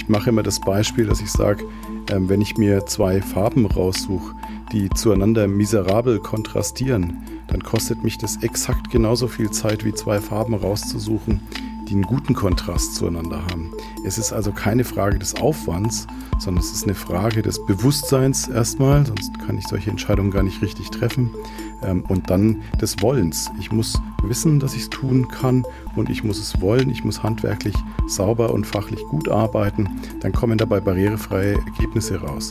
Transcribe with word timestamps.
ich 0.00 0.08
mache 0.08 0.30
immer 0.30 0.42
das 0.42 0.60
Beispiel, 0.60 1.04
dass 1.04 1.20
ich 1.20 1.30
sage, 1.30 1.66
ähm, 2.10 2.30
wenn 2.30 2.40
ich 2.40 2.56
mir 2.56 2.86
zwei 2.86 3.20
Farben 3.20 3.66
raussuche, 3.66 4.34
die 4.72 4.88
zueinander 4.88 5.46
miserabel 5.46 6.20
kontrastieren, 6.20 7.18
dann 7.48 7.62
kostet 7.62 8.02
mich 8.02 8.16
das 8.16 8.42
exakt 8.42 8.90
genauso 8.90 9.28
viel 9.28 9.50
Zeit, 9.50 9.84
wie 9.84 9.92
zwei 9.92 10.18
Farben 10.20 10.54
rauszusuchen, 10.54 11.42
die 11.90 11.96
einen 11.96 12.04
guten 12.04 12.34
Kontrast 12.34 12.94
zueinander 12.94 13.42
haben. 13.50 13.72
Es 14.04 14.16
ist 14.16 14.32
also 14.32 14.52
keine 14.52 14.84
Frage 14.84 15.18
des 15.18 15.34
Aufwands, 15.40 16.06
sondern 16.38 16.62
es 16.62 16.72
ist 16.72 16.84
eine 16.84 16.94
Frage 16.94 17.42
des 17.42 17.64
Bewusstseins 17.66 18.46
erstmal, 18.46 19.04
sonst 19.04 19.36
kann 19.40 19.58
ich 19.58 19.66
solche 19.66 19.90
Entscheidungen 19.90 20.30
gar 20.30 20.44
nicht 20.44 20.62
richtig 20.62 20.90
treffen. 20.90 21.30
Ähm, 21.82 22.04
und 22.08 22.30
dann 22.30 22.62
des 22.80 23.02
Wollens. 23.02 23.50
Ich 23.58 23.72
muss 23.72 24.00
wissen, 24.22 24.60
dass 24.60 24.74
ich 24.74 24.82
es 24.82 24.90
tun 24.90 25.26
kann 25.28 25.64
und 25.96 26.10
ich 26.10 26.22
muss 26.22 26.38
es 26.38 26.60
wollen. 26.60 26.90
Ich 26.90 27.04
muss 27.04 27.22
handwerklich 27.24 27.74
sauber 28.06 28.52
und 28.52 28.66
fachlich 28.66 29.02
gut 29.04 29.28
arbeiten. 29.28 29.88
Dann 30.20 30.32
kommen 30.32 30.58
dabei 30.58 30.80
barrierefreie 30.80 31.54
Ergebnisse 31.54 32.20
raus. 32.20 32.50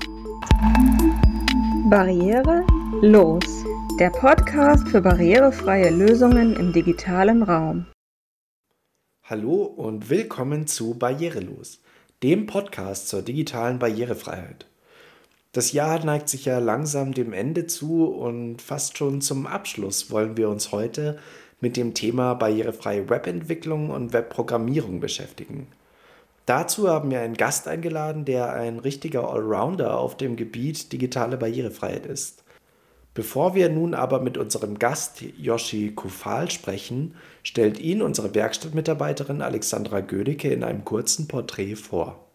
Barriere 1.90 2.66
los. 3.02 3.64
Der 4.00 4.10
Podcast 4.10 4.88
für 4.90 5.02
barrierefreie 5.02 5.92
Lösungen 5.92 6.56
im 6.56 6.74
digitalen 6.74 7.44
Raum. 7.44 7.86
Hallo 9.30 9.62
und 9.62 10.10
willkommen 10.10 10.66
zu 10.66 10.96
Barrierelos, 10.96 11.82
dem 12.24 12.48
Podcast 12.48 13.10
zur 13.10 13.22
digitalen 13.22 13.78
Barrierefreiheit. 13.78 14.66
Das 15.52 15.72
Jahr 15.72 16.04
neigt 16.04 16.30
sich 16.30 16.46
ja 16.46 16.58
langsam 16.58 17.14
dem 17.14 17.32
Ende 17.32 17.68
zu 17.68 18.06
und 18.06 18.60
fast 18.60 18.98
schon 18.98 19.22
zum 19.22 19.46
Abschluss 19.46 20.10
wollen 20.10 20.36
wir 20.36 20.50
uns 20.50 20.72
heute 20.72 21.20
mit 21.62 21.78
dem 21.78 21.94
Thema 21.94 22.34
barrierefreie 22.34 23.08
Webentwicklung 23.08 23.92
und 23.92 24.14
Webprogrammierung 24.14 25.00
beschäftigen. 25.00 25.68
Dazu 26.48 26.90
haben 26.90 27.12
wir 27.12 27.22
einen 27.22 27.38
Gast 27.38 27.68
eingeladen, 27.68 28.26
der 28.26 28.54
ein 28.54 28.80
richtiger 28.80 29.30
Allrounder 29.30 30.00
auf 30.00 30.18
dem 30.18 30.38
Gebiet 30.38 30.92
digitale 30.92 31.38
Barrierefreiheit 31.38 32.08
ist. 32.08 32.44
Bevor 33.20 33.54
wir 33.54 33.68
nun 33.68 33.96
aber 33.96 34.22
mit 34.22 34.38
unserem 34.38 34.80
Gast 34.80 35.22
Yoshi 35.38 35.92
Kufal 35.94 36.50
sprechen, 36.50 37.16
stellt 37.44 37.78
ihn 37.78 38.02
unsere 38.02 38.34
Werkstattmitarbeiterin 38.34 39.42
Alexandra 39.42 40.00
Gödecke 40.00 40.48
in 40.54 40.64
einem 40.64 40.86
kurzen 40.86 41.28
Porträt 41.28 41.76
vor. 41.76 42.30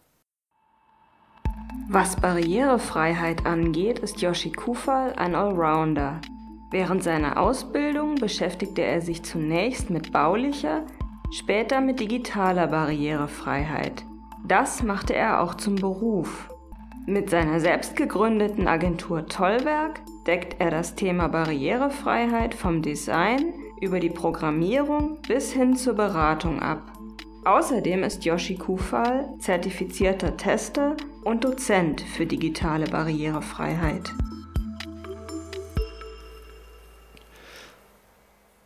Was 1.89 2.17
Barrierefreiheit 2.17 3.47
angeht, 3.47 3.97
ist 3.97 4.21
Yoshi 4.21 4.51
Kufal 4.51 5.13
ein 5.13 5.33
Allrounder. 5.33 6.21
Während 6.69 7.01
seiner 7.01 7.39
Ausbildung 7.41 8.13
beschäftigte 8.13 8.83
er 8.83 9.01
sich 9.01 9.23
zunächst 9.23 9.89
mit 9.89 10.11
baulicher, 10.11 10.85
später 11.31 11.81
mit 11.81 11.99
digitaler 11.99 12.67
Barrierefreiheit. 12.67 14.05
Das 14.47 14.83
machte 14.83 15.15
er 15.15 15.41
auch 15.41 15.55
zum 15.55 15.77
Beruf. 15.77 16.51
Mit 17.07 17.31
seiner 17.31 17.59
selbst 17.59 17.95
gegründeten 17.95 18.67
Agentur 18.67 19.25
Tollwerk 19.25 19.99
deckt 20.27 20.59
er 20.59 20.71
das 20.71 20.95
Thema 20.95 21.27
Barrierefreiheit 21.27 22.55
vom 22.55 22.81
Design 22.81 23.53
über 23.79 23.99
die 23.99 24.09
Programmierung 24.09 25.19
bis 25.27 25.51
hin 25.51 25.75
zur 25.75 25.93
Beratung 25.93 26.61
ab. 26.61 26.81
Außerdem 27.45 28.03
ist 28.03 28.25
Yoshi 28.25 28.55
Kufal 28.55 29.29
zertifizierter 29.39 30.35
Tester 30.35 30.97
und 31.23 31.43
Dozent 31.43 32.01
für 32.01 32.25
digitale 32.25 32.85
Barrierefreiheit. 32.87 34.11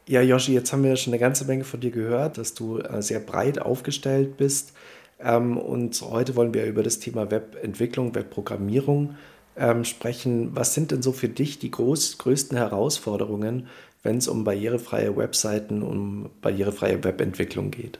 Ja, 0.07 0.21
Yoshi, 0.21 0.53
jetzt 0.53 0.71
haben 0.71 0.83
wir 0.83 0.95
schon 0.95 1.13
eine 1.13 1.19
ganze 1.19 1.45
Menge 1.45 1.65
von 1.65 1.81
dir 1.81 1.91
gehört, 1.91 2.37
dass 2.37 2.53
du 2.53 2.79
äh, 2.79 3.01
sehr 3.01 3.19
breit 3.19 3.61
aufgestellt 3.61 4.37
bist. 4.37 4.73
Ähm, 5.19 5.57
und 5.57 6.01
heute 6.01 6.35
wollen 6.35 6.53
wir 6.53 6.65
über 6.65 6.81
das 6.81 6.99
Thema 6.99 7.29
Webentwicklung, 7.29 8.15
Webprogrammierung 8.15 9.17
ähm, 9.59 9.83
sprechen. 9.83 10.55
Was 10.55 10.73
sind 10.73 10.91
denn 10.91 11.01
so 11.01 11.11
für 11.11 11.29
dich 11.29 11.59
die 11.59 11.71
groß, 11.71 12.17
größten 12.17 12.57
Herausforderungen, 12.57 13.67
wenn 14.01 14.17
es 14.17 14.27
um 14.27 14.43
barrierefreie 14.43 15.15
Webseiten, 15.15 15.83
um 15.83 16.29
barrierefreie 16.41 17.03
Webentwicklung 17.03 17.69
geht? 17.69 17.99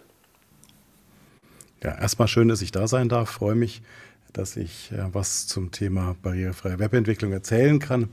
Ja, 1.83 1.97
erstmal 1.97 2.27
schön, 2.27 2.47
dass 2.47 2.61
ich 2.61 2.71
da 2.71 2.87
sein 2.87 3.09
darf. 3.09 3.29
Freue 3.29 3.55
mich, 3.55 3.81
dass 4.33 4.55
ich 4.55 4.91
äh, 4.91 5.13
was 5.13 5.47
zum 5.47 5.71
Thema 5.71 6.15
barrierefreie 6.21 6.79
Webentwicklung 6.79 7.31
erzählen 7.31 7.79
kann. 7.79 8.09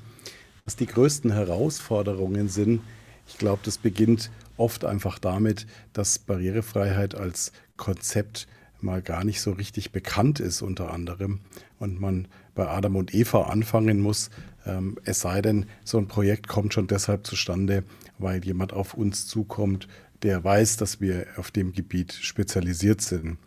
Was 0.64 0.76
die 0.76 0.86
größten 0.86 1.32
Herausforderungen 1.32 2.48
sind, 2.48 2.80
ich 3.28 3.38
glaube, 3.38 3.60
das 3.64 3.78
beginnt 3.78 4.30
oft 4.56 4.84
einfach 4.84 5.18
damit, 5.18 5.66
dass 5.92 6.18
Barrierefreiheit 6.18 7.14
als 7.14 7.52
Konzept 7.76 8.48
mal 8.80 9.02
gar 9.02 9.24
nicht 9.24 9.40
so 9.40 9.52
richtig 9.52 9.92
bekannt 9.92 10.40
ist 10.40 10.62
unter 10.62 10.92
anderem 10.92 11.40
und 11.78 12.00
man 12.00 12.28
bei 12.54 12.68
Adam 12.68 12.96
und 12.96 13.14
Eva 13.14 13.44
anfangen 13.44 14.00
muss, 14.00 14.30
ähm, 14.66 14.98
es 15.04 15.20
sei 15.20 15.42
denn, 15.42 15.66
so 15.84 15.98
ein 15.98 16.08
Projekt 16.08 16.48
kommt 16.48 16.74
schon 16.74 16.86
deshalb 16.86 17.26
zustande, 17.26 17.84
weil 18.18 18.44
jemand 18.44 18.72
auf 18.72 18.94
uns 18.94 19.26
zukommt, 19.26 19.88
der 20.22 20.42
weiß, 20.42 20.76
dass 20.76 21.00
wir 21.00 21.26
auf 21.36 21.50
dem 21.50 21.72
Gebiet 21.72 22.12
spezialisiert 22.12 23.00
sind. 23.00 23.38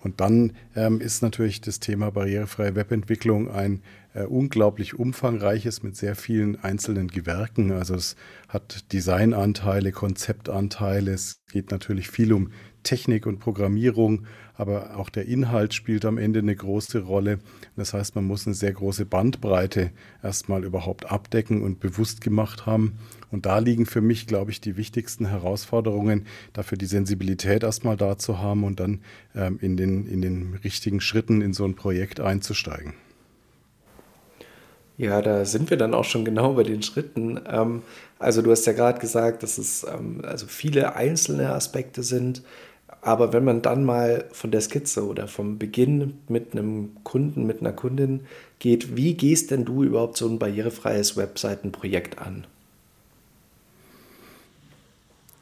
Und 0.00 0.20
dann 0.20 0.52
ähm, 0.74 1.00
ist 1.00 1.22
natürlich 1.22 1.60
das 1.60 1.80
Thema 1.80 2.10
barrierefreie 2.10 2.74
Webentwicklung 2.74 3.50
ein 3.50 3.82
äh, 4.14 4.22
unglaublich 4.22 4.98
umfangreiches 4.98 5.82
mit 5.82 5.96
sehr 5.96 6.16
vielen 6.16 6.56
einzelnen 6.62 7.08
Gewerken. 7.08 7.72
Also 7.72 7.94
es 7.94 8.16
hat 8.48 8.92
Designanteile, 8.92 9.92
Konzeptanteile, 9.92 11.12
es 11.12 11.42
geht 11.52 11.70
natürlich 11.70 12.08
viel 12.08 12.32
um 12.32 12.50
Technik 12.86 13.26
und 13.26 13.40
Programmierung, 13.40 14.26
aber 14.54 14.96
auch 14.96 15.10
der 15.10 15.26
Inhalt 15.26 15.74
spielt 15.74 16.04
am 16.04 16.18
Ende 16.18 16.38
eine 16.38 16.54
große 16.54 17.00
Rolle. 17.00 17.40
Das 17.76 17.92
heißt, 17.92 18.14
man 18.14 18.24
muss 18.24 18.46
eine 18.46 18.54
sehr 18.54 18.72
große 18.72 19.04
Bandbreite 19.04 19.90
erstmal 20.22 20.64
überhaupt 20.64 21.10
abdecken 21.10 21.62
und 21.62 21.80
bewusst 21.80 22.20
gemacht 22.20 22.64
haben. 22.64 22.98
Und 23.32 23.44
da 23.44 23.58
liegen 23.58 23.86
für 23.86 24.00
mich, 24.00 24.28
glaube 24.28 24.52
ich, 24.52 24.60
die 24.60 24.76
wichtigsten 24.76 25.26
Herausforderungen, 25.26 26.26
dafür 26.52 26.78
die 26.78 26.86
Sensibilität 26.86 27.64
erstmal 27.64 27.96
da 27.96 28.16
zu 28.16 28.38
haben 28.38 28.62
und 28.62 28.78
dann 28.78 29.00
ähm, 29.34 29.58
in, 29.60 29.76
den, 29.76 30.06
in 30.06 30.22
den 30.22 30.54
richtigen 30.62 31.00
Schritten 31.00 31.42
in 31.42 31.52
so 31.52 31.64
ein 31.64 31.74
Projekt 31.74 32.20
einzusteigen. 32.20 32.94
Ja, 34.98 35.20
da 35.20 35.44
sind 35.44 35.68
wir 35.68 35.76
dann 35.76 35.92
auch 35.92 36.04
schon 36.04 36.24
genau 36.24 36.54
bei 36.54 36.62
den 36.62 36.82
Schritten. 36.82 37.40
Ähm, 37.46 37.82
also 38.18 38.40
du 38.40 38.50
hast 38.50 38.64
ja 38.66 38.72
gerade 38.72 38.98
gesagt, 38.98 39.42
dass 39.42 39.58
es 39.58 39.84
ähm, 39.84 40.22
also 40.24 40.46
viele 40.46 40.96
einzelne 40.96 41.52
Aspekte 41.52 42.02
sind. 42.02 42.42
Aber 43.00 43.32
wenn 43.32 43.44
man 43.44 43.62
dann 43.62 43.84
mal 43.84 44.24
von 44.32 44.50
der 44.50 44.60
Skizze 44.60 45.06
oder 45.06 45.28
vom 45.28 45.58
Beginn 45.58 46.14
mit 46.28 46.52
einem 46.52 46.96
Kunden, 47.04 47.46
mit 47.46 47.60
einer 47.60 47.72
Kundin 47.72 48.20
geht, 48.58 48.96
wie 48.96 49.14
gehst 49.14 49.50
denn 49.50 49.64
du 49.64 49.84
überhaupt 49.84 50.16
so 50.16 50.28
ein 50.28 50.38
barrierefreies 50.38 51.16
Webseitenprojekt 51.16 52.18
an? 52.18 52.46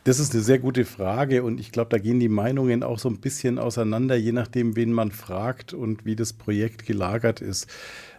Das 0.04 0.18
ist 0.18 0.34
eine 0.34 0.42
sehr 0.42 0.58
gute 0.58 0.84
Frage 0.84 1.42
und 1.42 1.58
ich 1.58 1.72
glaube, 1.72 1.88
da 1.88 1.96
gehen 1.96 2.20
die 2.20 2.28
Meinungen 2.28 2.82
auch 2.82 2.98
so 2.98 3.08
ein 3.08 3.20
bisschen 3.20 3.58
auseinander, 3.58 4.16
je 4.16 4.32
nachdem, 4.32 4.76
wen 4.76 4.92
man 4.92 5.10
fragt 5.10 5.72
und 5.72 6.04
wie 6.04 6.14
das 6.14 6.34
Projekt 6.34 6.84
gelagert 6.84 7.40
ist. 7.40 7.66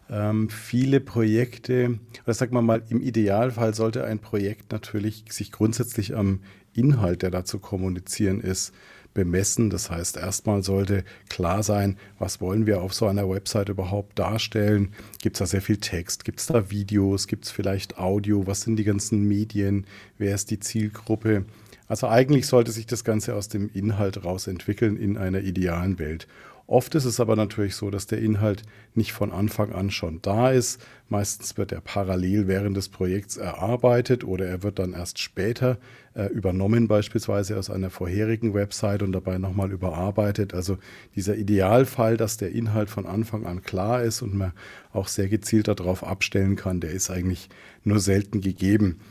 Ähm, 0.09 0.49
viele 0.49 0.99
Projekte, 0.99 1.99
oder 2.23 2.33
sagen 2.33 2.55
wir 2.55 2.63
mal, 2.63 2.81
im 2.89 3.01
Idealfall 3.01 3.75
sollte 3.75 4.03
ein 4.03 4.17
Projekt 4.17 4.71
natürlich 4.71 5.25
sich 5.29 5.51
grundsätzlich 5.51 6.15
am 6.15 6.39
Inhalt, 6.73 7.21
der 7.21 7.29
da 7.29 7.45
zu 7.45 7.59
kommunizieren 7.59 8.41
ist, 8.41 8.73
bemessen. 9.15 9.71
Das 9.71 9.89
heißt, 9.89 10.17
erstmal 10.17 10.61
sollte 10.61 11.03
klar 11.27 11.63
sein, 11.63 11.97
was 12.19 12.39
wollen 12.39 12.67
wir 12.67 12.83
auf 12.83 12.93
so 12.93 13.07
einer 13.07 13.27
Website 13.27 13.69
überhaupt 13.69 14.19
darstellen. 14.19 14.93
Gibt 15.19 15.37
es 15.37 15.39
da 15.39 15.47
sehr 15.47 15.63
viel 15.63 15.77
Text? 15.77 16.23
Gibt 16.23 16.39
es 16.39 16.45
da 16.45 16.69
Videos? 16.69 17.25
Gibt 17.25 17.45
es 17.45 17.51
vielleicht 17.51 17.97
Audio? 17.97 18.45
Was 18.45 18.61
sind 18.61 18.75
die 18.75 18.83
ganzen 18.83 19.23
Medien? 19.27 19.87
Wer 20.19 20.35
ist 20.35 20.51
die 20.51 20.59
Zielgruppe? 20.59 21.45
Also 21.87 22.07
eigentlich 22.07 22.47
sollte 22.47 22.71
sich 22.71 22.85
das 22.85 23.03
Ganze 23.03 23.35
aus 23.35 23.47
dem 23.47 23.69
Inhalt 23.73 24.23
raus 24.23 24.47
entwickeln 24.47 24.97
in 24.97 25.17
einer 25.17 25.41
idealen 25.41 25.97
Welt. 25.97 26.27
Oft 26.67 26.95
ist 26.95 27.05
es 27.05 27.19
aber 27.19 27.35
natürlich 27.35 27.75
so, 27.75 27.91
dass 27.91 28.07
der 28.07 28.19
Inhalt 28.19 28.63
nicht 28.95 29.13
von 29.13 29.31
Anfang 29.31 29.71
an 29.71 29.91
schon 29.91 30.19
da 30.23 30.49
ist. 30.49 30.83
Meistens 31.09 31.57
wird 31.57 31.71
er 31.71 31.79
parallel 31.79 32.47
während 32.47 32.75
des 32.75 32.89
Projekts 32.89 33.37
erarbeitet 33.37 34.23
oder 34.23 34.47
er 34.47 34.63
wird 34.63 34.79
dann 34.79 34.93
erst 34.93 35.19
später 35.19 35.77
äh, 36.15 36.25
übernommen, 36.25 36.87
beispielsweise 36.87 37.59
aus 37.59 37.69
einer 37.69 37.91
vorherigen 37.91 38.55
Website 38.55 39.03
und 39.03 39.11
dabei 39.11 39.37
nochmal 39.37 39.71
überarbeitet. 39.71 40.55
Also 40.55 40.79
dieser 41.15 41.35
Idealfall, 41.35 42.17
dass 42.17 42.37
der 42.37 42.51
Inhalt 42.51 42.89
von 42.89 43.05
Anfang 43.05 43.45
an 43.45 43.61
klar 43.61 44.01
ist 44.01 44.23
und 44.23 44.33
man 44.33 44.53
auch 44.91 45.07
sehr 45.07 45.27
gezielt 45.27 45.67
darauf 45.67 46.03
abstellen 46.03 46.55
kann, 46.55 46.79
der 46.79 46.91
ist 46.91 47.11
eigentlich 47.11 47.49
nur 47.83 47.99
selten 47.99 48.41
gegeben. 48.41 49.01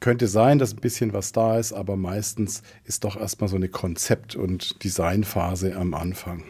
Könnte 0.00 0.26
sein, 0.26 0.58
dass 0.58 0.74
ein 0.74 0.80
bisschen 0.80 1.12
was 1.12 1.30
da 1.30 1.56
ist, 1.56 1.72
aber 1.72 1.96
meistens 1.96 2.62
ist 2.82 3.04
doch 3.04 3.16
erstmal 3.16 3.48
so 3.48 3.56
eine 3.56 3.68
Konzept- 3.68 4.34
und 4.34 4.82
Designphase 4.82 5.76
am 5.76 5.94
Anfang. 5.94 6.42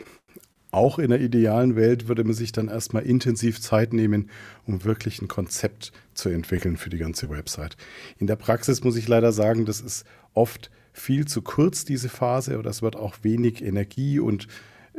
Auch 0.75 0.99
in 0.99 1.11
der 1.11 1.21
idealen 1.21 1.77
Welt 1.77 2.09
würde 2.09 2.25
man 2.25 2.35
sich 2.35 2.51
dann 2.51 2.67
erstmal 2.67 3.05
intensiv 3.05 3.61
Zeit 3.61 3.93
nehmen, 3.93 4.29
um 4.67 4.83
wirklich 4.83 5.23
ein 5.23 5.29
Konzept 5.29 5.93
zu 6.15 6.31
entwickeln 6.31 6.77
für 6.77 6.91
die 6.91 6.99
ganze 6.99 7.31
Website. 7.31 7.77
In 8.19 8.27
der 8.27 8.35
Praxis 8.35 8.83
muss 8.83 8.97
ich 8.97 9.07
leider 9.07 9.31
sagen, 9.31 9.67
das 9.67 9.81
ist 9.81 10.05
oft 10.33 10.73
viel 10.93 11.27
zu 11.29 11.43
kurz, 11.43 11.85
diese 11.85 12.09
Phase, 12.09 12.59
oder 12.59 12.71
es 12.71 12.83
wird 12.83 12.97
auch 12.97 13.15
wenig 13.23 13.65
Energie 13.65 14.19
und 14.19 14.49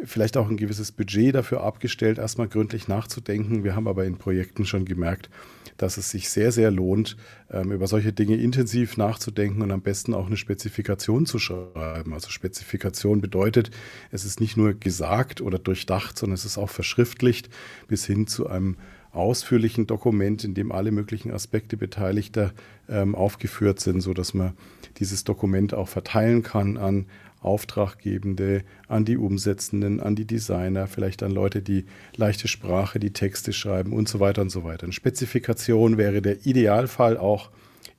vielleicht 0.01 0.37
auch 0.37 0.49
ein 0.49 0.55
gewisses 0.55 0.93
Budget 0.93 1.35
dafür 1.35 1.61
abgestellt, 1.61 2.19
erstmal 2.19 2.47
gründlich 2.47 2.87
nachzudenken. 2.87 3.65
Wir 3.65 3.75
haben 3.75 3.89
aber 3.89 4.05
in 4.05 4.17
Projekten 4.17 4.65
schon 4.65 4.85
gemerkt, 4.85 5.29
dass 5.77 5.97
es 5.97 6.09
sich 6.09 6.29
sehr, 6.29 6.51
sehr 6.51 6.71
lohnt, 6.71 7.17
ähm, 7.51 7.71
über 7.71 7.87
solche 7.87 8.13
Dinge 8.13 8.35
intensiv 8.35 8.97
nachzudenken 8.97 9.61
und 9.61 9.71
am 9.71 9.81
besten 9.81 10.13
auch 10.13 10.27
eine 10.27 10.37
Spezifikation 10.37 11.25
zu 11.25 11.39
schreiben. 11.39 12.13
Also 12.13 12.29
Spezifikation 12.29 13.21
bedeutet, 13.21 13.71
es 14.11 14.25
ist 14.25 14.39
nicht 14.39 14.57
nur 14.57 14.73
gesagt 14.73 15.41
oder 15.41 15.59
durchdacht, 15.59 16.17
sondern 16.17 16.35
es 16.35 16.45
ist 16.45 16.57
auch 16.57 16.69
verschriftlicht 16.69 17.49
bis 17.87 18.05
hin 18.05 18.27
zu 18.27 18.47
einem 18.47 18.77
ausführlichen 19.11 19.87
Dokument, 19.87 20.43
in 20.43 20.53
dem 20.53 20.71
alle 20.71 20.91
möglichen 20.91 21.31
Aspekte 21.31 21.77
Beteiligter 21.77 22.53
ähm, 22.89 23.15
aufgeführt 23.15 23.79
sind, 23.79 24.01
sodass 24.01 24.33
man 24.33 24.53
dieses 24.99 25.23
Dokument 25.23 25.73
auch 25.73 25.87
verteilen 25.87 26.43
kann 26.43 26.77
an 26.77 27.05
Auftraggebende, 27.45 28.63
an 28.87 29.05
die 29.05 29.17
Umsetzenden, 29.17 29.99
an 29.99 30.15
die 30.15 30.25
Designer, 30.25 30.87
vielleicht 30.87 31.23
an 31.23 31.31
Leute, 31.31 31.61
die 31.61 31.85
leichte 32.15 32.47
Sprache, 32.47 32.99
die 32.99 33.13
Texte 33.13 33.53
schreiben 33.53 33.93
und 33.93 34.09
so 34.09 34.19
weiter 34.19 34.41
und 34.41 34.49
so 34.49 34.63
weiter. 34.63 34.83
Eine 34.83 34.93
Spezifikation 34.93 35.97
wäre 35.97 36.21
der 36.21 36.45
Idealfall 36.45 37.17
auch 37.17 37.49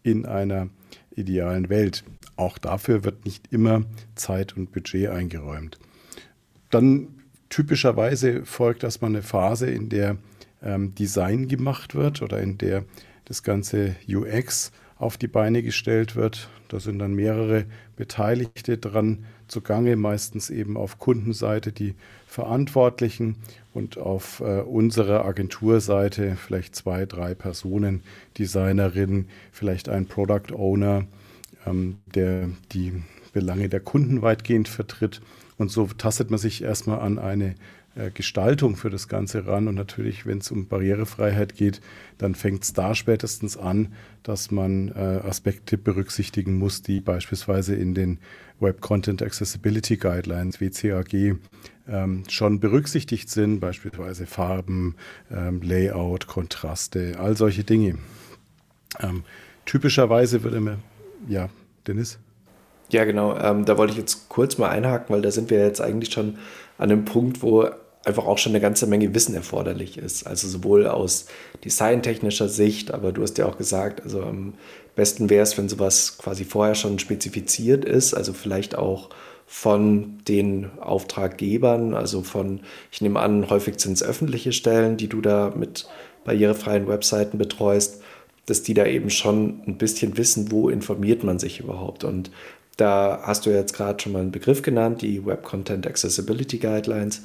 in 0.02 0.26
einer 0.26 0.68
idealen 1.14 1.68
Welt. 1.68 2.04
Auch 2.36 2.58
dafür 2.58 3.04
wird 3.04 3.24
nicht 3.24 3.52
immer 3.52 3.84
Zeit 4.14 4.56
und 4.56 4.72
Budget 4.72 5.08
eingeräumt. 5.08 5.78
Dann 6.70 7.08
typischerweise 7.48 8.44
folgt 8.44 8.84
erstmal 8.84 9.10
eine 9.10 9.22
Phase, 9.22 9.70
in 9.70 9.88
der 9.88 10.18
ähm, 10.62 10.94
Design 10.94 11.48
gemacht 11.48 11.94
wird 11.94 12.22
oder 12.22 12.40
in 12.40 12.58
der 12.58 12.84
das 13.24 13.42
ganze 13.42 13.96
UX 14.08 14.72
auf 14.98 15.16
die 15.16 15.28
Beine 15.28 15.62
gestellt 15.62 16.16
wird. 16.16 16.48
Da 16.68 16.80
sind 16.80 16.98
dann 16.98 17.14
mehrere 17.14 17.66
Beteiligte 17.96 18.78
dran 18.78 19.24
zugange, 19.46 19.96
meistens 19.96 20.50
eben 20.50 20.76
auf 20.76 20.98
Kundenseite 20.98 21.72
die 21.72 21.94
Verantwortlichen 22.26 23.36
und 23.72 23.98
auf 23.98 24.40
äh, 24.40 24.60
unserer 24.60 25.24
Agenturseite 25.24 26.36
vielleicht 26.36 26.74
zwei, 26.74 27.06
drei 27.06 27.34
Personen, 27.34 28.02
Designerinnen, 28.38 29.28
vielleicht 29.52 29.88
ein 29.88 30.06
Product 30.06 30.52
Owner, 30.54 31.04
ähm, 31.66 31.98
der 32.14 32.48
die 32.72 33.02
Belange 33.32 33.68
der 33.68 33.80
Kunden 33.80 34.22
weitgehend 34.22 34.68
vertritt. 34.68 35.20
Und 35.58 35.70
so 35.70 35.86
tastet 35.86 36.30
man 36.30 36.38
sich 36.38 36.62
erstmal 36.62 37.00
an 37.00 37.18
eine 37.18 37.54
Gestaltung 38.12 38.76
für 38.76 38.90
das 38.90 39.08
Ganze 39.08 39.46
ran. 39.46 39.68
Und 39.68 39.74
natürlich, 39.74 40.26
wenn 40.26 40.38
es 40.38 40.50
um 40.50 40.68
Barrierefreiheit 40.68 41.54
geht, 41.54 41.80
dann 42.18 42.34
fängt 42.34 42.64
es 42.64 42.72
da 42.72 42.94
spätestens 42.94 43.56
an, 43.56 43.92
dass 44.22 44.50
man 44.50 44.88
äh, 44.88 45.20
Aspekte 45.26 45.78
berücksichtigen 45.78 46.58
muss, 46.58 46.82
die 46.82 47.00
beispielsweise 47.00 47.74
in 47.74 47.94
den 47.94 48.18
Web 48.60 48.80
Content 48.80 49.22
Accessibility 49.22 49.96
Guidelines, 49.96 50.60
WCAG, 50.60 51.36
ähm, 51.88 52.24
schon 52.28 52.60
berücksichtigt 52.60 53.30
sind, 53.30 53.60
beispielsweise 53.60 54.26
Farben, 54.26 54.96
ähm, 55.30 55.60
Layout, 55.62 56.26
Kontraste, 56.26 57.16
all 57.18 57.36
solche 57.36 57.64
Dinge. 57.64 57.98
Ähm, 59.00 59.24
typischerweise 59.66 60.42
würde 60.42 60.60
man, 60.60 60.78
ja, 61.28 61.48
Dennis? 61.86 62.18
Ja, 62.90 63.04
genau. 63.04 63.36
Ähm, 63.38 63.64
da 63.64 63.76
wollte 63.78 63.92
ich 63.92 63.98
jetzt 63.98 64.28
kurz 64.28 64.58
mal 64.58 64.68
einhaken, 64.68 65.14
weil 65.14 65.22
da 65.22 65.30
sind 65.30 65.50
wir 65.50 65.58
jetzt 65.58 65.80
eigentlich 65.80 66.12
schon 66.12 66.38
an 66.78 66.90
einem 66.90 67.04
Punkt, 67.04 67.42
wo 67.42 67.68
einfach 68.06 68.26
auch 68.26 68.38
schon 68.38 68.52
eine 68.52 68.60
ganze 68.60 68.86
Menge 68.86 69.14
Wissen 69.14 69.34
erforderlich 69.34 69.98
ist. 69.98 70.26
Also 70.26 70.46
sowohl 70.46 70.86
aus 70.86 71.26
designtechnischer 71.64 72.48
Sicht, 72.48 72.94
aber 72.94 73.10
du 73.10 73.22
hast 73.22 73.36
ja 73.36 73.46
auch 73.46 73.58
gesagt, 73.58 74.02
also 74.02 74.22
am 74.22 74.54
besten 74.94 75.28
wäre 75.28 75.42
es, 75.42 75.58
wenn 75.58 75.68
sowas 75.68 76.16
quasi 76.16 76.44
vorher 76.44 76.76
schon 76.76 77.00
spezifiziert 77.00 77.84
ist, 77.84 78.14
also 78.14 78.32
vielleicht 78.32 78.78
auch 78.78 79.10
von 79.46 80.18
den 80.28 80.70
Auftraggebern, 80.80 81.94
also 81.94 82.22
von, 82.22 82.60
ich 82.92 83.00
nehme 83.00 83.20
an, 83.20 83.50
häufig 83.50 83.80
sind 83.80 83.94
es 83.94 84.02
öffentliche 84.02 84.52
Stellen, 84.52 84.96
die 84.96 85.08
du 85.08 85.20
da 85.20 85.52
mit 85.56 85.88
barrierefreien 86.24 86.86
Webseiten 86.88 87.38
betreust, 87.38 88.02
dass 88.46 88.62
die 88.62 88.74
da 88.74 88.86
eben 88.86 89.10
schon 89.10 89.62
ein 89.66 89.78
bisschen 89.78 90.16
wissen, 90.16 90.52
wo 90.52 90.68
informiert 90.68 91.24
man 91.24 91.40
sich 91.40 91.58
überhaupt. 91.58 92.04
Und 92.04 92.30
da 92.76 93.20
hast 93.24 93.46
du 93.46 93.50
jetzt 93.50 93.74
gerade 93.74 94.00
schon 94.00 94.12
mal 94.12 94.22
einen 94.22 94.32
Begriff 94.32 94.62
genannt, 94.62 95.02
die 95.02 95.24
Web 95.26 95.42
Content 95.42 95.86
Accessibility 95.86 96.58
Guidelines. 96.58 97.22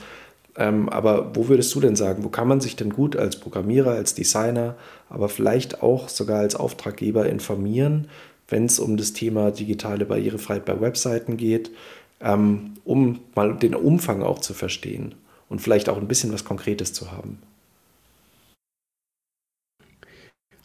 Ähm, 0.62 0.90
aber 0.90 1.36
wo 1.36 1.48
würdest 1.48 1.74
du 1.74 1.80
denn 1.80 1.96
sagen, 1.96 2.24
wo 2.24 2.30
kann 2.30 2.48
man 2.48 2.62
sich 2.62 2.76
denn 2.76 2.92
gut 2.92 3.16
als 3.16 3.40
Programmierer, 3.40 3.94
als 3.94 4.14
Designer, 4.14 4.76
aber 5.10 5.28
vielleicht 5.28 5.82
auch 5.82 6.08
sogar 6.08 6.38
als 6.42 6.56
Auftraggeber 6.56 7.28
informieren, 7.28 8.10
wenn 8.48 8.66
es 8.66 8.78
um 8.78 8.96
das 8.96 9.14
Thema 9.14 9.50
digitale 9.50 10.06
Barrierefreiheit 10.06 10.66
bei 10.66 10.80
Webseiten 10.80 11.36
geht, 11.36 11.72
ähm, 12.20 12.76
um 12.86 13.22
mal 13.34 13.56
den 13.56 13.74
Umfang 13.74 14.22
auch 14.22 14.38
zu 14.38 14.54
verstehen 14.54 15.16
und 15.50 15.62
vielleicht 15.62 15.90
auch 15.90 15.98
ein 15.98 16.08
bisschen 16.08 16.32
was 16.32 16.46
Konkretes 16.46 16.94
zu 16.94 17.12
haben? 17.12 17.40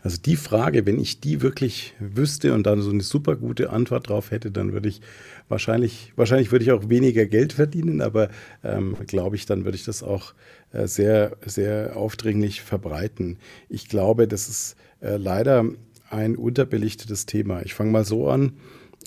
Also 0.02 0.18
die 0.20 0.36
Frage, 0.36 0.86
wenn 0.86 1.00
ich 1.00 1.20
die 1.20 1.42
wirklich 1.42 1.94
wüsste 1.98 2.54
und 2.54 2.64
dann 2.64 2.80
so 2.80 2.90
eine 2.90 3.02
super 3.02 3.34
gute 3.34 3.70
Antwort 3.70 4.08
drauf 4.08 4.30
hätte, 4.30 4.50
dann 4.50 4.72
würde 4.72 4.88
ich 4.88 5.00
wahrscheinlich, 5.48 6.12
wahrscheinlich 6.16 6.52
würde 6.52 6.64
ich 6.64 6.72
auch 6.72 6.88
weniger 6.88 7.26
Geld 7.26 7.52
verdienen, 7.52 8.00
aber 8.00 8.28
ähm, 8.62 8.96
glaube 9.06 9.36
ich, 9.36 9.46
dann 9.46 9.64
würde 9.64 9.76
ich 9.76 9.84
das 9.84 10.02
auch 10.02 10.34
äh, 10.72 10.86
sehr, 10.86 11.36
sehr 11.44 11.96
aufdringlich 11.96 12.62
verbreiten. 12.62 13.38
Ich 13.68 13.88
glaube, 13.88 14.28
das 14.28 14.48
ist 14.48 14.76
äh, 15.00 15.16
leider 15.16 15.64
ein 16.10 16.36
unterbelichtetes 16.36 17.26
Thema. 17.26 17.62
Ich 17.62 17.74
fange 17.74 17.90
mal 17.90 18.04
so 18.04 18.28
an. 18.28 18.52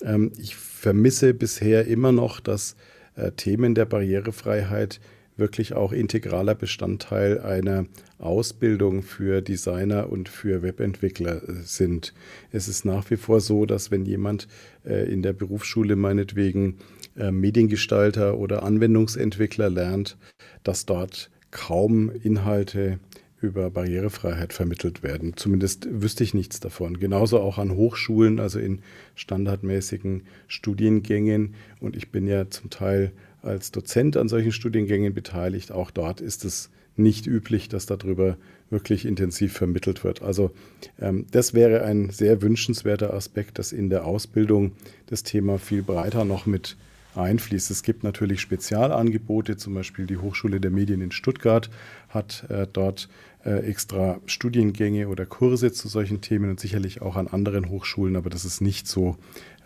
Ähm, 0.03 0.31
ich 0.37 0.55
vermisse 0.55 1.33
bisher 1.33 1.87
immer 1.87 2.11
noch, 2.11 2.39
dass 2.39 2.75
äh, 3.15 3.31
Themen 3.31 3.75
der 3.75 3.85
Barrierefreiheit 3.85 4.99
wirklich 5.39 5.73
auch 5.73 5.91
integraler 5.91 6.55
Bestandteil 6.55 7.39
einer 7.39 7.85
Ausbildung 8.19 9.01
für 9.01 9.41
Designer 9.41 10.11
und 10.11 10.29
für 10.29 10.61
Webentwickler 10.61 11.47
äh, 11.47 11.53
sind. 11.63 12.13
Es 12.51 12.67
ist 12.67 12.85
nach 12.85 13.09
wie 13.09 13.17
vor 13.17 13.41
so, 13.41 13.65
dass 13.65 13.91
wenn 13.91 14.05
jemand 14.05 14.47
äh, 14.85 15.11
in 15.11 15.21
der 15.21 15.33
Berufsschule 15.33 15.95
meinetwegen 15.95 16.77
äh, 17.17 17.31
Mediengestalter 17.31 18.37
oder 18.37 18.63
Anwendungsentwickler 18.63 19.69
lernt, 19.69 20.17
dass 20.63 20.85
dort 20.85 21.29
kaum 21.51 22.11
Inhalte 22.11 22.99
über 23.41 23.69
Barrierefreiheit 23.69 24.53
vermittelt 24.53 25.01
werden. 25.01 25.33
Zumindest 25.35 25.87
wüsste 25.89 26.23
ich 26.23 26.33
nichts 26.33 26.59
davon. 26.59 26.99
Genauso 26.99 27.39
auch 27.39 27.57
an 27.57 27.71
Hochschulen, 27.71 28.39
also 28.39 28.59
in 28.59 28.81
standardmäßigen 29.15 30.23
Studiengängen. 30.47 31.55
Und 31.79 31.95
ich 31.95 32.11
bin 32.11 32.27
ja 32.27 32.49
zum 32.49 32.69
Teil 32.69 33.11
als 33.41 33.71
Dozent 33.71 34.17
an 34.17 34.29
solchen 34.29 34.51
Studiengängen 34.51 35.13
beteiligt. 35.13 35.71
Auch 35.71 35.91
dort 35.91 36.21
ist 36.21 36.45
es 36.45 36.69
nicht 36.95 37.27
üblich, 37.27 37.69
dass 37.69 37.85
darüber 37.85 38.37
wirklich 38.69 39.05
intensiv 39.05 39.53
vermittelt 39.53 40.03
wird. 40.03 40.21
Also 40.21 40.51
ähm, 40.99 41.25
das 41.31 41.53
wäre 41.53 41.83
ein 41.83 42.09
sehr 42.09 42.41
wünschenswerter 42.41 43.13
Aspekt, 43.13 43.57
dass 43.57 43.71
in 43.71 43.89
der 43.89 44.05
Ausbildung 44.05 44.73
das 45.07 45.23
Thema 45.23 45.57
viel 45.57 45.81
breiter 45.81 46.25
noch 46.25 46.45
mit 46.45 46.77
einfließt. 47.15 47.71
Es 47.71 47.81
gibt 47.83 48.03
natürlich 48.03 48.41
Spezialangebote, 48.41 49.57
zum 49.57 49.73
Beispiel 49.73 50.05
die 50.05 50.17
Hochschule 50.17 50.59
der 50.59 50.71
Medien 50.71 51.01
in 51.01 51.11
Stuttgart 51.11 51.69
hat 52.09 52.45
äh, 52.49 52.67
dort 52.71 53.09
äh, 53.45 53.59
extra 53.61 54.19
Studiengänge 54.25 55.07
oder 55.07 55.25
Kurse 55.25 55.71
zu 55.71 55.87
solchen 55.87 56.21
Themen 56.21 56.51
und 56.51 56.59
sicherlich 56.59 57.01
auch 57.01 57.15
an 57.15 57.27
anderen 57.27 57.69
Hochschulen, 57.69 58.15
aber 58.15 58.29
das 58.29 58.45
ist 58.45 58.61
nicht 58.61 58.87
so 58.87 59.17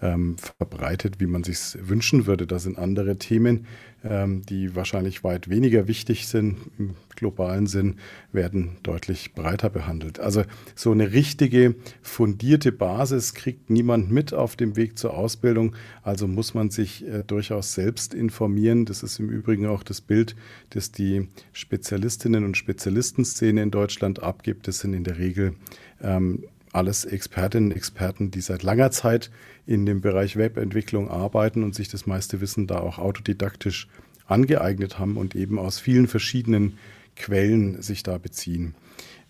ähm, 0.04 0.36
verbreitet, 0.38 1.20
wie 1.20 1.28
man 1.28 1.44
sich 1.44 1.78
wünschen 1.80 2.28
würde. 2.28 2.46
Da 2.46 2.60
sind 2.60 2.78
andere 2.78 3.18
Themen, 3.18 3.66
ähm, 4.04 4.42
die 4.42 4.76
wahrscheinlich 4.76 5.24
weit 5.24 5.50
weniger 5.50 5.88
wichtig 5.88 6.28
sind 6.28 6.58
im 6.78 6.96
globalen 7.16 7.68
Sinn, 7.68 7.96
werden 8.34 8.78
deutlich 8.84 9.34
breiter 9.34 9.70
behandelt. 9.70 10.20
Also 10.20 10.44
so 10.76 10.92
eine 10.92 11.14
richtige, 11.14 11.76
fundierte 12.02 12.74
Basis 12.74 13.34
kriegt 13.34 13.70
niemand 13.70 14.12
mit 14.12 14.34
auf 14.34 14.58
dem 14.58 14.76
Weg 14.76 14.98
zur 14.98 15.14
Ausbildung. 15.14 15.74
Also 16.02 16.28
muss 16.28 16.54
man 16.54 16.70
sich 16.70 17.08
äh, 17.08 17.24
durchaus 17.24 17.74
selbst 17.74 18.14
informieren. 18.14 18.84
Das 18.86 19.04
ist 19.04 19.20
im 19.20 19.30
Übrigen 19.30 19.68
auch 19.68 19.84
das 19.84 20.02
Bild, 20.02 20.36
das 20.72 20.92
die 20.92 21.30
Spezialistinnen 21.54 22.44
und 22.44 22.58
Spezialistenszene 22.58 23.62
in 23.62 23.72
Deutschland 23.72 24.22
abgibt. 24.22 24.68
Das 24.68 24.80
sind 24.80 24.94
in 24.94 25.06
der 25.06 25.18
Regel 25.18 25.56
ähm, 26.02 26.44
alles 26.74 27.06
Expertinnen 27.06 27.72
und 27.72 27.78
Experten, 27.78 28.32
die 28.32 28.42
seit 28.42 28.64
langer 28.64 28.92
Zeit 28.92 29.32
in 29.66 29.86
dem 29.86 30.02
Bereich 30.02 30.36
Webentwicklung 30.36 31.10
arbeiten 31.10 31.64
und 31.64 31.76
sich 31.76 31.88
das 31.88 32.06
meiste 32.06 32.42
Wissen 32.42 32.68
da 32.68 32.80
auch 32.80 32.98
autodidaktisch 32.98 33.88
angeeignet 34.26 35.00
haben 35.00 35.18
und 35.18 35.36
eben 35.36 35.60
aus 35.60 35.80
vielen 35.80 36.08
verschiedenen 36.08 36.78
Quellen 37.16 37.82
sich 37.82 38.04
da 38.04 38.18
beziehen. 38.18 38.76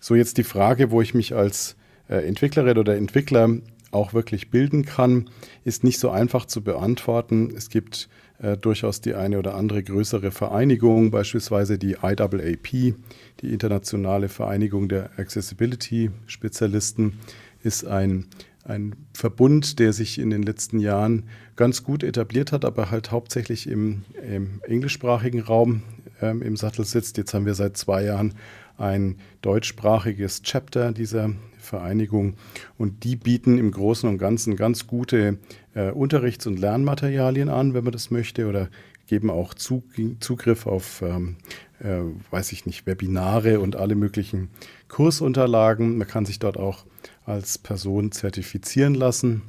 So 0.00 0.14
jetzt 0.14 0.38
die 0.38 0.44
Frage, 0.44 0.90
wo 0.90 1.00
ich 1.00 1.14
mich 1.14 1.34
als 1.34 1.76
äh, 2.08 2.26
Entwicklerin 2.26 2.78
oder 2.78 2.96
Entwickler 2.96 3.48
auch 3.94 4.12
wirklich 4.12 4.50
bilden 4.50 4.84
kann, 4.84 5.30
ist 5.64 5.84
nicht 5.84 5.98
so 5.98 6.10
einfach 6.10 6.46
zu 6.46 6.62
beantworten. 6.62 7.52
Es 7.56 7.70
gibt 7.70 8.08
äh, 8.38 8.56
durchaus 8.56 9.00
die 9.00 9.14
eine 9.14 9.38
oder 9.38 9.54
andere 9.54 9.82
größere 9.82 10.30
Vereinigung, 10.30 11.10
beispielsweise 11.10 11.78
die 11.78 11.96
IAAP, 12.02 12.70
die 12.70 13.52
Internationale 13.52 14.28
Vereinigung 14.28 14.88
der 14.88 15.10
Accessibility-Spezialisten, 15.18 17.18
ist 17.62 17.86
ein 17.86 18.26
ein 18.66 18.94
Verbund, 19.12 19.78
der 19.78 19.92
sich 19.92 20.18
in 20.18 20.30
den 20.30 20.42
letzten 20.42 20.78
Jahren 20.78 21.24
ganz 21.54 21.84
gut 21.84 22.02
etabliert 22.02 22.50
hat, 22.50 22.64
aber 22.64 22.90
halt 22.90 23.10
hauptsächlich 23.10 23.68
im, 23.68 24.04
im 24.26 24.62
englischsprachigen 24.66 25.40
Raum 25.40 25.82
ähm, 26.22 26.42
im 26.42 26.56
Sattel 26.56 26.84
sitzt. 26.84 27.18
Jetzt 27.18 27.34
haben 27.34 27.46
wir 27.46 27.54
seit 27.54 27.76
zwei 27.76 28.04
Jahren 28.04 28.34
ein 28.78 29.16
deutschsprachiges 29.42 30.42
Chapter 30.42 30.92
dieser 30.92 31.30
Vereinigung 31.64 32.34
und 32.78 33.04
die 33.04 33.16
bieten 33.16 33.58
im 33.58 33.70
Großen 33.70 34.08
und 34.08 34.18
Ganzen 34.18 34.56
ganz 34.56 34.86
gute 34.86 35.38
äh, 35.74 35.90
Unterrichts- 35.90 36.46
und 36.46 36.58
Lernmaterialien 36.58 37.48
an, 37.48 37.74
wenn 37.74 37.84
man 37.84 37.92
das 37.92 38.10
möchte, 38.10 38.46
oder 38.46 38.68
geben 39.06 39.30
auch 39.30 39.54
Zugriff 39.54 40.66
auf, 40.66 41.02
ähm, 41.02 41.36
äh, 41.80 42.00
weiß 42.30 42.52
ich 42.52 42.66
nicht, 42.66 42.86
Webinare 42.86 43.60
und 43.60 43.76
alle 43.76 43.94
möglichen 43.94 44.48
Kursunterlagen. 44.88 45.98
Man 45.98 46.08
kann 46.08 46.26
sich 46.26 46.38
dort 46.38 46.56
auch 46.56 46.86
als 47.24 47.58
Person 47.58 48.12
zertifizieren 48.12 48.94
lassen. 48.94 49.42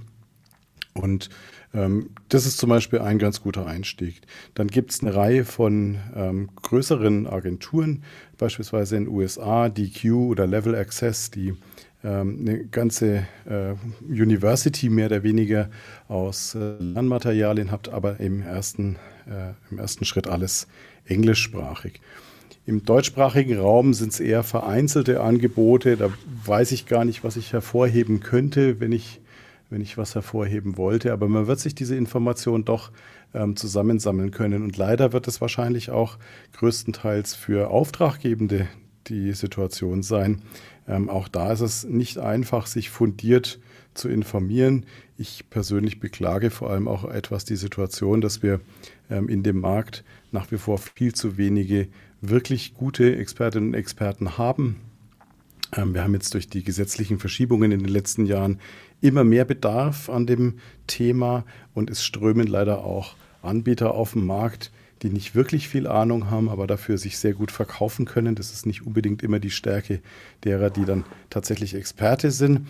Und 0.94 1.30
ähm, 1.74 2.12
das 2.30 2.46
ist 2.46 2.58
zum 2.58 2.70
Beispiel 2.70 3.00
ein 3.00 3.20
ganz 3.20 3.42
guter 3.42 3.66
Einstieg. 3.66 4.22
Dann 4.54 4.68
gibt 4.68 4.92
es 4.92 5.02
eine 5.02 5.14
Reihe 5.14 5.44
von 5.44 5.98
ähm, 6.16 6.50
größeren 6.62 7.28
Agenturen, 7.28 8.04
beispielsweise 8.38 8.96
in 8.96 9.06
den 9.06 9.14
USA, 9.14 9.68
DQ 9.70 10.30
oder 10.30 10.48
Level 10.48 10.74
Access, 10.76 11.32
die 11.32 11.54
eine 12.10 12.66
ganze 12.66 13.28
äh, 13.46 13.74
University 14.08 14.90
mehr 14.90 15.08
oder 15.08 15.24
weniger 15.24 15.70
aus 16.08 16.56
äh, 16.56 16.78
Lernmaterialien 16.80 17.72
habt, 17.72 17.90
aber 17.90 18.20
im 18.20 18.42
ersten, 18.42 18.98
äh, 19.28 19.54
im 19.72 19.80
ersten 19.80 20.06
Schritt 20.06 20.28
alles 20.28 20.68
englischsprachig. 21.06 22.02
Im 22.66 22.84
deutschsprachigen 22.84 23.60
Raum 23.60 23.94
sind 23.94 24.12
es 24.14 24.20
eher 24.20 24.44
vereinzelte 24.44 25.22
Angebote. 25.22 25.98
Da 25.98 26.10
weiß 26.46 26.72
ich 26.72 26.88
gar 26.88 27.06
nicht, 27.06 27.24
was 27.24 27.38
ich 27.38 27.54
hervorheben 27.54 28.22
könnte, 28.22 28.80
wenn 28.80 28.92
ich 28.92 29.22
wenn 29.70 29.82
ich 29.82 29.98
was 29.98 30.16
hervorheben 30.16 30.78
wollte. 30.78 31.12
Aber 31.12 31.28
man 31.28 31.48
wird 31.48 31.60
sich 31.60 31.76
diese 31.76 31.96
Informationen 31.96 32.66
doch 32.66 32.92
ähm, 33.34 33.56
zusammensammeln 33.56 34.32
können. 34.32 34.64
Und 34.64 34.78
leider 34.78 35.14
wird 35.14 35.28
es 35.28 35.42
wahrscheinlich 35.42 35.90
auch 35.90 36.18
größtenteils 36.54 37.36
für 37.36 37.70
Auftraggebende 37.70 38.68
die 39.08 39.34
Situation 39.34 40.04
sein. 40.04 40.42
Ähm, 40.88 41.10
auch 41.10 41.28
da 41.28 41.52
ist 41.52 41.62
es 41.62 41.84
nicht 41.84 42.18
einfach, 42.18 42.68
sich 42.68 42.90
fundiert 42.90 43.60
zu 43.94 44.10
informieren. 44.10 44.86
Ich 45.18 45.50
persönlich 45.50 46.00
beklage 46.00 46.52
vor 46.52 46.70
allem 46.70 46.88
auch 46.88 47.06
etwas 47.06 47.46
die 47.46 47.56
Situation, 47.56 48.22
dass 48.22 48.44
wir 48.44 48.60
ähm, 49.10 49.30
in 49.30 49.44
dem 49.44 49.60
Markt 49.60 50.04
nach 50.32 50.52
wie 50.52 50.58
vor 50.58 50.78
viel 50.78 51.14
zu 51.14 51.38
wenige 51.38 51.88
wirklich 52.22 52.74
gute 52.74 53.16
Expertinnen 53.16 53.70
und 53.70 53.76
Experten 53.76 54.38
haben. 54.38 54.78
Ähm, 55.76 55.94
wir 55.94 56.04
haben 56.04 56.14
jetzt 56.14 56.34
durch 56.34 56.50
die 56.50 56.64
gesetzlichen 56.64 57.20
Verschiebungen 57.20 57.72
in 57.72 57.80
den 57.80 57.90
letzten 57.90 58.26
Jahren 58.26 58.60
immer 59.02 59.24
mehr 59.24 59.46
Bedarf 59.46 60.10
an 60.10 60.28
dem 60.28 60.56
Thema 60.88 61.46
und 61.74 61.90
es 61.90 62.04
strömen 62.04 62.48
leider 62.48 62.84
auch 62.84 63.16
Anbieter 63.42 63.94
auf 63.94 64.14
den 64.14 64.26
Markt, 64.26 64.72
die 65.02 65.10
nicht 65.10 65.36
wirklich 65.36 65.68
viel 65.68 65.88
Ahnung 65.88 66.30
haben, 66.30 66.50
aber 66.50 66.68
dafür 66.68 66.98
sich 66.98 67.18
sehr 67.18 67.34
gut 67.34 67.52
verkaufen 67.52 68.06
können. 68.06 68.36
Das 68.36 68.52
ist 68.52 68.66
nicht 68.66 68.86
unbedingt 68.86 69.24
immer 69.24 69.40
die 69.40 69.52
Stärke 69.52 70.00
derer, 70.44 70.70
die 70.70 70.86
dann 70.86 71.04
tatsächlich 71.30 71.76
Experte 71.76 72.32
sind 72.32 72.68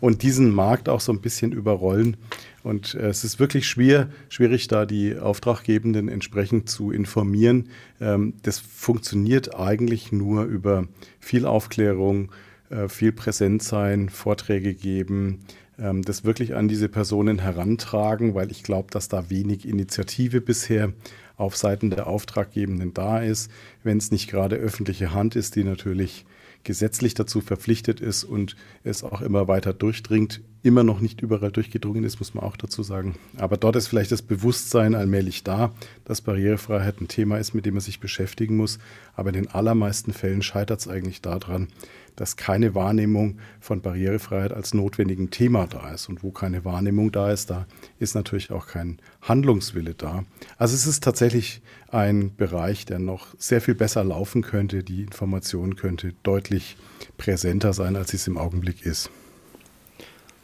und 0.00 0.22
diesen 0.22 0.50
Markt 0.50 0.88
auch 0.88 1.00
so 1.00 1.12
ein 1.12 1.20
bisschen 1.20 1.52
überrollen. 1.52 2.16
Und 2.62 2.94
äh, 2.94 3.08
es 3.08 3.24
ist 3.24 3.38
wirklich 3.38 3.66
schwer, 3.68 4.08
schwierig, 4.28 4.68
da 4.68 4.86
die 4.86 5.18
Auftraggebenden 5.18 6.08
entsprechend 6.08 6.68
zu 6.68 6.90
informieren. 6.90 7.68
Ähm, 8.00 8.34
das 8.42 8.58
funktioniert 8.58 9.54
eigentlich 9.54 10.12
nur 10.12 10.44
über 10.44 10.86
viel 11.18 11.46
Aufklärung, 11.46 12.30
äh, 12.70 12.88
viel 12.88 13.12
präsent 13.12 13.62
sein, 13.62 14.08
Vorträge 14.08 14.74
geben, 14.74 15.40
ähm, 15.78 16.02
das 16.02 16.24
wirklich 16.24 16.54
an 16.54 16.68
diese 16.68 16.88
Personen 16.88 17.38
herantragen, 17.38 18.34
weil 18.34 18.50
ich 18.50 18.62
glaube, 18.62 18.90
dass 18.90 19.08
da 19.08 19.30
wenig 19.30 19.66
Initiative 19.66 20.40
bisher 20.40 20.92
auf 21.40 21.56
Seiten 21.56 21.90
der 21.90 22.06
Auftraggebenden 22.06 22.94
da 22.94 23.20
ist, 23.20 23.50
wenn 23.82 23.98
es 23.98 24.10
nicht 24.10 24.28
gerade 24.28 24.56
öffentliche 24.56 25.14
Hand 25.14 25.36
ist, 25.36 25.56
die 25.56 25.64
natürlich 25.64 26.24
gesetzlich 26.64 27.14
dazu 27.14 27.40
verpflichtet 27.40 28.00
ist 28.00 28.24
und 28.24 28.54
es 28.84 29.02
auch 29.02 29.22
immer 29.22 29.48
weiter 29.48 29.72
durchdringt, 29.72 30.42
immer 30.62 30.84
noch 30.84 31.00
nicht 31.00 31.22
überall 31.22 31.50
durchgedrungen 31.50 32.04
ist, 32.04 32.18
muss 32.18 32.34
man 32.34 32.44
auch 32.44 32.56
dazu 32.56 32.82
sagen. 32.82 33.14
Aber 33.38 33.56
dort 33.56 33.76
ist 33.76 33.88
vielleicht 33.88 34.12
das 34.12 34.20
Bewusstsein 34.20 34.94
allmählich 34.94 35.42
da, 35.42 35.72
dass 36.04 36.20
Barrierefreiheit 36.20 37.00
ein 37.00 37.08
Thema 37.08 37.38
ist, 37.38 37.54
mit 37.54 37.64
dem 37.64 37.74
man 37.74 37.80
sich 37.80 37.98
beschäftigen 37.98 38.56
muss. 38.56 38.78
Aber 39.14 39.30
in 39.30 39.36
den 39.36 39.48
allermeisten 39.48 40.12
Fällen 40.12 40.42
scheitert 40.42 40.80
es 40.80 40.88
eigentlich 40.88 41.22
daran, 41.22 41.68
dass 42.16 42.36
keine 42.36 42.74
Wahrnehmung 42.74 43.38
von 43.60 43.80
Barrierefreiheit 43.80 44.52
als 44.52 44.74
notwendigen 44.74 45.30
Thema 45.30 45.66
da 45.66 45.92
ist. 45.92 46.08
Und 46.08 46.22
wo 46.22 46.30
keine 46.30 46.64
Wahrnehmung 46.64 47.12
da 47.12 47.30
ist, 47.30 47.50
da 47.50 47.66
ist 47.98 48.14
natürlich 48.14 48.50
auch 48.50 48.66
kein 48.66 48.98
Handlungswille 49.22 49.94
da. 49.94 50.24
Also 50.58 50.74
es 50.74 50.86
ist 50.86 51.04
tatsächlich 51.04 51.62
ein 51.88 52.34
Bereich, 52.36 52.86
der 52.86 52.98
noch 52.98 53.28
sehr 53.38 53.60
viel 53.60 53.74
besser 53.74 54.04
laufen 54.04 54.42
könnte. 54.42 54.82
Die 54.82 55.02
Information 55.02 55.76
könnte 55.76 56.14
deutlich 56.22 56.76
präsenter 57.18 57.72
sein, 57.72 57.96
als 57.96 58.14
es 58.14 58.26
im 58.26 58.38
Augenblick 58.38 58.84
ist. 58.84 59.10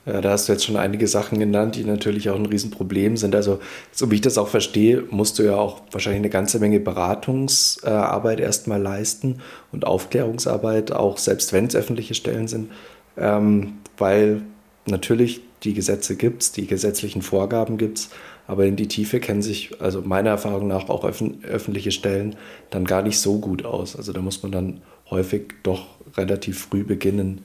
Ja, 0.07 0.21
da 0.21 0.31
hast 0.31 0.49
du 0.49 0.53
jetzt 0.53 0.65
schon 0.65 0.77
einige 0.77 1.09
Sachen 1.09 1.41
genannt, 1.41 1.75
die 1.75 1.85
natürlich 1.85 2.31
auch 2.31 2.37
ein 2.37 2.47
Riesenproblem 2.47 3.17
sind. 3.17 3.35
Also, 3.35 3.59
so 3.91 4.09
wie 4.09 4.15
ich 4.15 4.21
das 4.21 4.39
auch 4.39 4.47
verstehe, 4.47 5.03
musst 5.11 5.37
du 5.39 5.43
ja 5.43 5.57
auch 5.57 5.83
wahrscheinlich 5.91 6.21
eine 6.21 6.31
ganze 6.31 6.61
Menge 6.61 6.79
Beratungsarbeit 6.79 8.39
erstmal 8.39 8.81
leisten 8.81 9.41
und 9.73 9.85
Aufklärungsarbeit, 9.85 10.93
auch 10.93 11.19
selbst 11.19 11.53
wenn 11.53 11.67
es 11.67 11.75
öffentliche 11.75 12.15
Stellen 12.15 12.47
sind, 12.47 12.71
ähm, 13.17 13.79
weil 13.99 14.43
natürlich 14.87 15.41
die 15.65 15.75
Gesetze 15.75 16.15
gibt 16.15 16.43
es, 16.43 16.53
die 16.53 16.69
gesetzlichen 16.69 17.23
Vorgaben 17.23 17.77
gibt 17.77 17.99
es, 17.99 18.11
aber 18.47 18.65
in 18.65 18.77
die 18.77 18.87
Tiefe 18.87 19.19
kennen 19.19 19.43
sich, 19.43 19.81
also 19.81 20.03
meiner 20.03 20.31
Erfahrung 20.31 20.69
nach, 20.69 20.89
auch 20.89 21.05
öffentliche 21.05 21.91
Stellen 21.91 22.37
dann 22.71 22.85
gar 22.85 23.03
nicht 23.03 23.19
so 23.19 23.41
gut 23.41 23.65
aus. 23.65 23.97
Also 23.97 24.13
da 24.13 24.21
muss 24.21 24.45
man 24.45 24.53
dann 24.53 24.83
häufig 25.11 25.55
doch 25.65 25.87
relativ 26.17 26.61
früh 26.61 26.85
beginnen. 26.85 27.45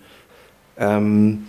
Ähm, 0.77 1.47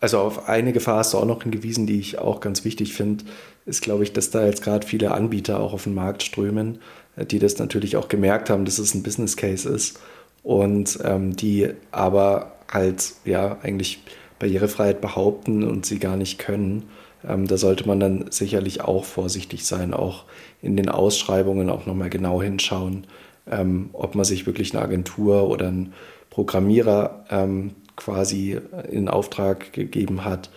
also 0.00 0.18
auf 0.18 0.48
eine 0.48 0.72
Gefahr 0.72 0.98
hast 0.98 1.14
du 1.14 1.18
auch 1.18 1.24
noch 1.24 1.42
hingewiesen, 1.42 1.86
die 1.86 1.98
ich 1.98 2.18
auch 2.18 2.40
ganz 2.40 2.64
wichtig 2.64 2.94
finde, 2.94 3.24
ist, 3.66 3.82
glaube 3.82 4.04
ich, 4.04 4.12
dass 4.12 4.30
da 4.30 4.44
jetzt 4.46 4.62
gerade 4.62 4.86
viele 4.86 5.10
Anbieter 5.10 5.60
auch 5.60 5.72
auf 5.72 5.84
den 5.84 5.94
Markt 5.94 6.22
strömen, 6.22 6.78
äh, 7.16 7.26
die 7.26 7.38
das 7.38 7.58
natürlich 7.58 7.96
auch 7.96 8.08
gemerkt 8.08 8.50
haben, 8.50 8.64
dass 8.64 8.78
es 8.78 8.94
ein 8.94 9.02
Business 9.02 9.36
Case 9.36 9.68
ist 9.68 10.00
und 10.42 10.98
ähm, 11.04 11.36
die 11.36 11.70
aber 11.90 12.52
halt 12.70 13.14
ja 13.24 13.58
eigentlich 13.62 14.02
Barrierefreiheit 14.38 15.00
behaupten 15.00 15.64
und 15.64 15.84
sie 15.84 15.98
gar 15.98 16.16
nicht 16.16 16.38
können. 16.38 16.84
Ähm, 17.26 17.46
da 17.46 17.56
sollte 17.56 17.86
man 17.86 17.98
dann 17.98 18.26
sicherlich 18.30 18.82
auch 18.82 19.04
vorsichtig 19.04 19.66
sein, 19.66 19.92
auch 19.92 20.24
in 20.62 20.76
den 20.76 20.88
Ausschreibungen 20.88 21.70
auch 21.70 21.86
nochmal 21.86 22.10
genau 22.10 22.40
hinschauen, 22.40 23.06
ähm, 23.50 23.90
ob 23.92 24.14
man 24.14 24.24
sich 24.24 24.46
wirklich 24.46 24.72
eine 24.72 24.82
Agentur 24.82 25.48
oder 25.48 25.68
einen 25.68 25.92
Programmierer 26.30 27.24
ähm, 27.30 27.72
quasi 27.98 28.58
in 28.90 29.08
Auftrag 29.08 29.72
gegeben 29.72 30.24
hat, 30.24 30.50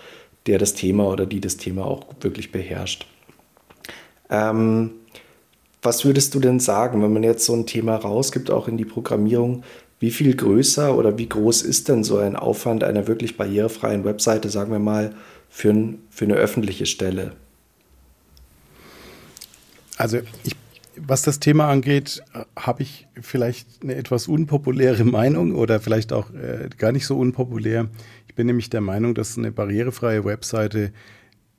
der 0.46 0.60
das 0.60 0.74
Thema 0.74 1.08
oder 1.08 1.26
die 1.26 1.42
das 1.42 1.58
Thema 1.58 1.86
auch 1.86 2.06
wirklich 2.22 2.52
beherrscht. 2.52 3.08
Ähm, 4.30 4.92
was 5.82 6.06
würdest 6.06 6.36
du 6.36 6.40
denn 6.40 6.60
sagen, 6.60 7.02
wenn 7.02 7.12
man 7.12 7.24
jetzt 7.24 7.46
so 7.46 7.54
ein 7.54 7.66
Thema 7.66 7.96
rausgibt, 7.96 8.52
auch 8.52 8.68
in 8.68 8.78
die 8.78 8.86
Programmierung, 8.86 9.64
wie 10.00 10.12
viel 10.12 10.36
größer 10.36 10.96
oder 10.96 11.18
wie 11.18 11.28
groß 11.28 11.64
ist 11.64 11.90
denn 11.90 12.04
so 12.04 12.18
ein 12.18 12.36
Aufwand 12.36 12.84
einer 12.84 13.08
wirklich 13.08 13.38
barrierefreien 13.38 14.04
Webseite, 14.04 14.50
sagen 14.50 14.72
wir 14.72 14.80
mal, 14.80 15.16
für, 15.50 15.70
ein, 15.70 16.00
für 16.10 16.26
eine 16.26 16.36
öffentliche 16.36 16.86
Stelle? 16.86 17.34
Also 19.98 20.20
ich 20.44 20.56
was 21.08 21.22
das 21.22 21.40
Thema 21.40 21.70
angeht, 21.70 22.24
habe 22.56 22.84
ich 22.84 23.08
vielleicht 23.20 23.84
eine 23.84 23.96
etwas 23.96 24.28
unpopuläre 24.28 25.04
Meinung 25.06 25.56
oder 25.56 25.80
vielleicht 25.80 26.14
auch 26.14 26.32
äh, 26.34 26.70
gar 26.78 26.92
nicht 26.92 27.06
so 27.06 27.18
unpopulär. 27.18 27.90
Ich 28.28 28.36
bin 28.36 28.48
nämlich 28.48 28.70
der 28.70 28.82
Meinung, 28.82 29.16
dass 29.16 29.38
eine 29.38 29.52
barrierefreie 29.52 30.24
Webseite 30.24 30.92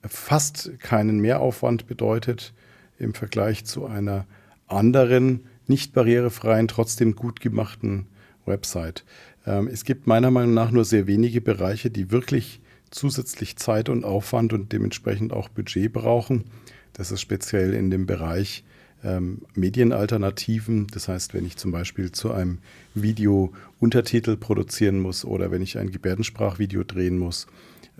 fast 0.07 0.79
keinen 0.81 1.21
Mehraufwand 1.21 1.87
bedeutet 1.87 2.55
im 2.99 3.15
Vergleich 3.15 3.65
zu 3.65 3.87
einer 3.87 4.27
anderen, 4.67 5.47
nicht 5.67 5.93
barrierefreien, 5.93 6.69
trotzdem 6.69 7.15
gut 7.15 7.41
gemachten 7.41 8.07
Website. 8.47 9.05
Ähm, 9.47 9.69
es 9.69 9.85
gibt 9.85 10.07
meiner 10.07 10.31
Meinung 10.31 10.55
nach 10.55 10.71
nur 10.71 10.85
sehr 10.85 11.07
wenige 11.07 11.41
Bereiche, 11.41 11.91
die 11.91 12.11
wirklich 12.11 12.61
zusätzlich 12.91 13.57
Zeit 13.57 13.89
und 13.89 14.05
Aufwand 14.05 14.53
und 14.53 14.73
dementsprechend 14.73 15.33
auch 15.33 15.49
Budget 15.49 15.93
brauchen. 15.93 16.45
Das 16.93 17.11
ist 17.11 17.21
speziell 17.21 17.75
in 17.75 17.91
dem 17.91 18.07
Bereich 18.07 18.65
ähm, 19.05 19.43
Medienalternativen. 19.55 20.87
Das 20.89 21.09
heißt, 21.09 21.35
wenn 21.35 21.45
ich 21.45 21.57
zum 21.57 21.73
Beispiel 21.73 22.13
zu 22.13 22.33
einem 22.33 22.59
Video 22.95 23.53
Untertitel 23.81 24.37
produzieren 24.37 25.01
muss 25.01 25.25
oder 25.25 25.51
wenn 25.51 25.63
ich 25.63 25.79
ein 25.79 25.91
Gebärdensprachvideo 25.91 26.85
drehen 26.85 27.19
muss 27.19 27.47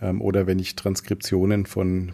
ähm, 0.01 0.21
oder 0.21 0.47
wenn 0.47 0.59
ich 0.59 0.77
Transkriptionen 0.77 1.67
von, 1.67 2.13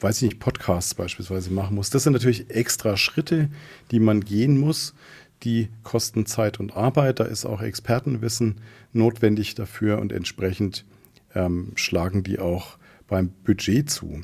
weiß 0.00 0.22
ich 0.22 0.30
nicht, 0.30 0.40
Podcasts 0.40 0.94
beispielsweise 0.94 1.52
machen 1.52 1.76
muss. 1.76 1.90
Das 1.90 2.02
sind 2.02 2.12
natürlich 2.12 2.50
extra 2.50 2.96
Schritte, 2.96 3.48
die 3.90 4.00
man 4.00 4.20
gehen 4.20 4.58
muss. 4.58 4.94
Die 5.42 5.68
kosten 5.82 6.26
Zeit 6.26 6.58
und 6.58 6.74
Arbeit. 6.76 7.20
Da 7.20 7.24
ist 7.24 7.44
auch 7.44 7.60
Expertenwissen 7.60 8.56
notwendig 8.92 9.54
dafür 9.54 9.98
und 9.98 10.12
entsprechend 10.12 10.84
ähm, 11.34 11.72
schlagen 11.74 12.22
die 12.22 12.38
auch 12.38 12.78
beim 13.06 13.30
Budget 13.44 13.90
zu. 13.90 14.22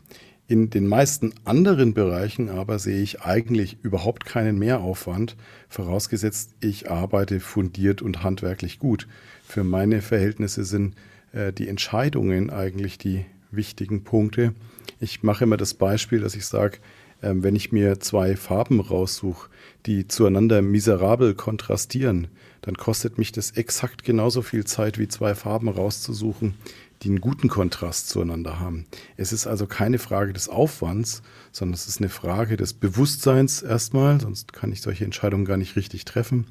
In 0.51 0.69
den 0.69 0.89
meisten 0.89 1.33
anderen 1.45 1.95
Bereichen 1.95 2.49
aber 2.49 2.81
sehe 2.81 3.01
ich 3.01 3.23
eigentlich 3.23 3.77
überhaupt 3.85 4.27
keinen 4.27 4.59
Mehraufwand, 4.59 5.37
vorausgesetzt 5.69 6.57
ich 6.61 6.91
arbeite 6.91 7.39
fundiert 7.39 8.03
und 8.03 8.25
handwerklich 8.25 8.81
gut. 8.81 9.07
Für 9.45 9.63
meine 9.63 10.03
Verhältnisse 10.03 10.65
sind 10.65 10.97
äh, 11.33 11.53
die 11.53 11.69
Entscheidungen 11.69 12.51
eigentlich 12.51 12.99
die 12.99 13.27
wichtigen 13.53 14.03
Punkte. 14.03 14.53
Ich 14.99 15.23
mache 15.23 15.45
immer 15.45 15.57
das 15.57 15.75
Beispiel, 15.75 16.19
dass 16.19 16.35
ich 16.35 16.47
sage, 16.47 16.79
äh, 17.21 17.33
wenn 17.33 17.55
ich 17.55 17.71
mir 17.71 18.01
zwei 18.01 18.35
Farben 18.35 18.81
raussuche, 18.81 19.49
die 19.87 20.09
zueinander 20.09 20.63
miserabel 20.63 21.35
kontrastieren, 21.35 22.27
dann 22.63 22.75
kostet 22.75 23.19
mich 23.19 23.31
das 23.31 23.53
exakt 23.53 24.03
genauso 24.03 24.43
viel 24.43 24.65
Zeit, 24.65 24.99
wie 24.99 25.07
zwei 25.07 25.37
Farben 25.37 25.69
rauszusuchen, 25.69 26.55
die 27.03 27.09
einen 27.09 27.21
guten 27.21 27.49
Kontrast 27.49 28.09
zueinander 28.09 28.61
haben. 28.61 28.87
Es 29.17 29.33
ist 29.33 29.47
also 29.47 29.67
keine 29.67 29.99
Frage 29.99 30.33
des 30.33 30.49
Aufwands, 30.49 31.23
sondern 31.51 31.75
es 31.75 31.89
ist 31.89 31.99
eine 31.99 32.11
Frage 32.11 32.57
des 32.57 32.75
Bewusstseins 32.75 33.63
erstmal, 33.63 34.21
sonst 34.21 34.53
kann 34.53 34.71
ich 34.71 34.83
solche 34.83 35.05
Entscheidungen 35.05 35.45
gar 35.45 35.57
nicht 35.57 35.77
richtig 35.77 36.05
treffen. 36.05 36.47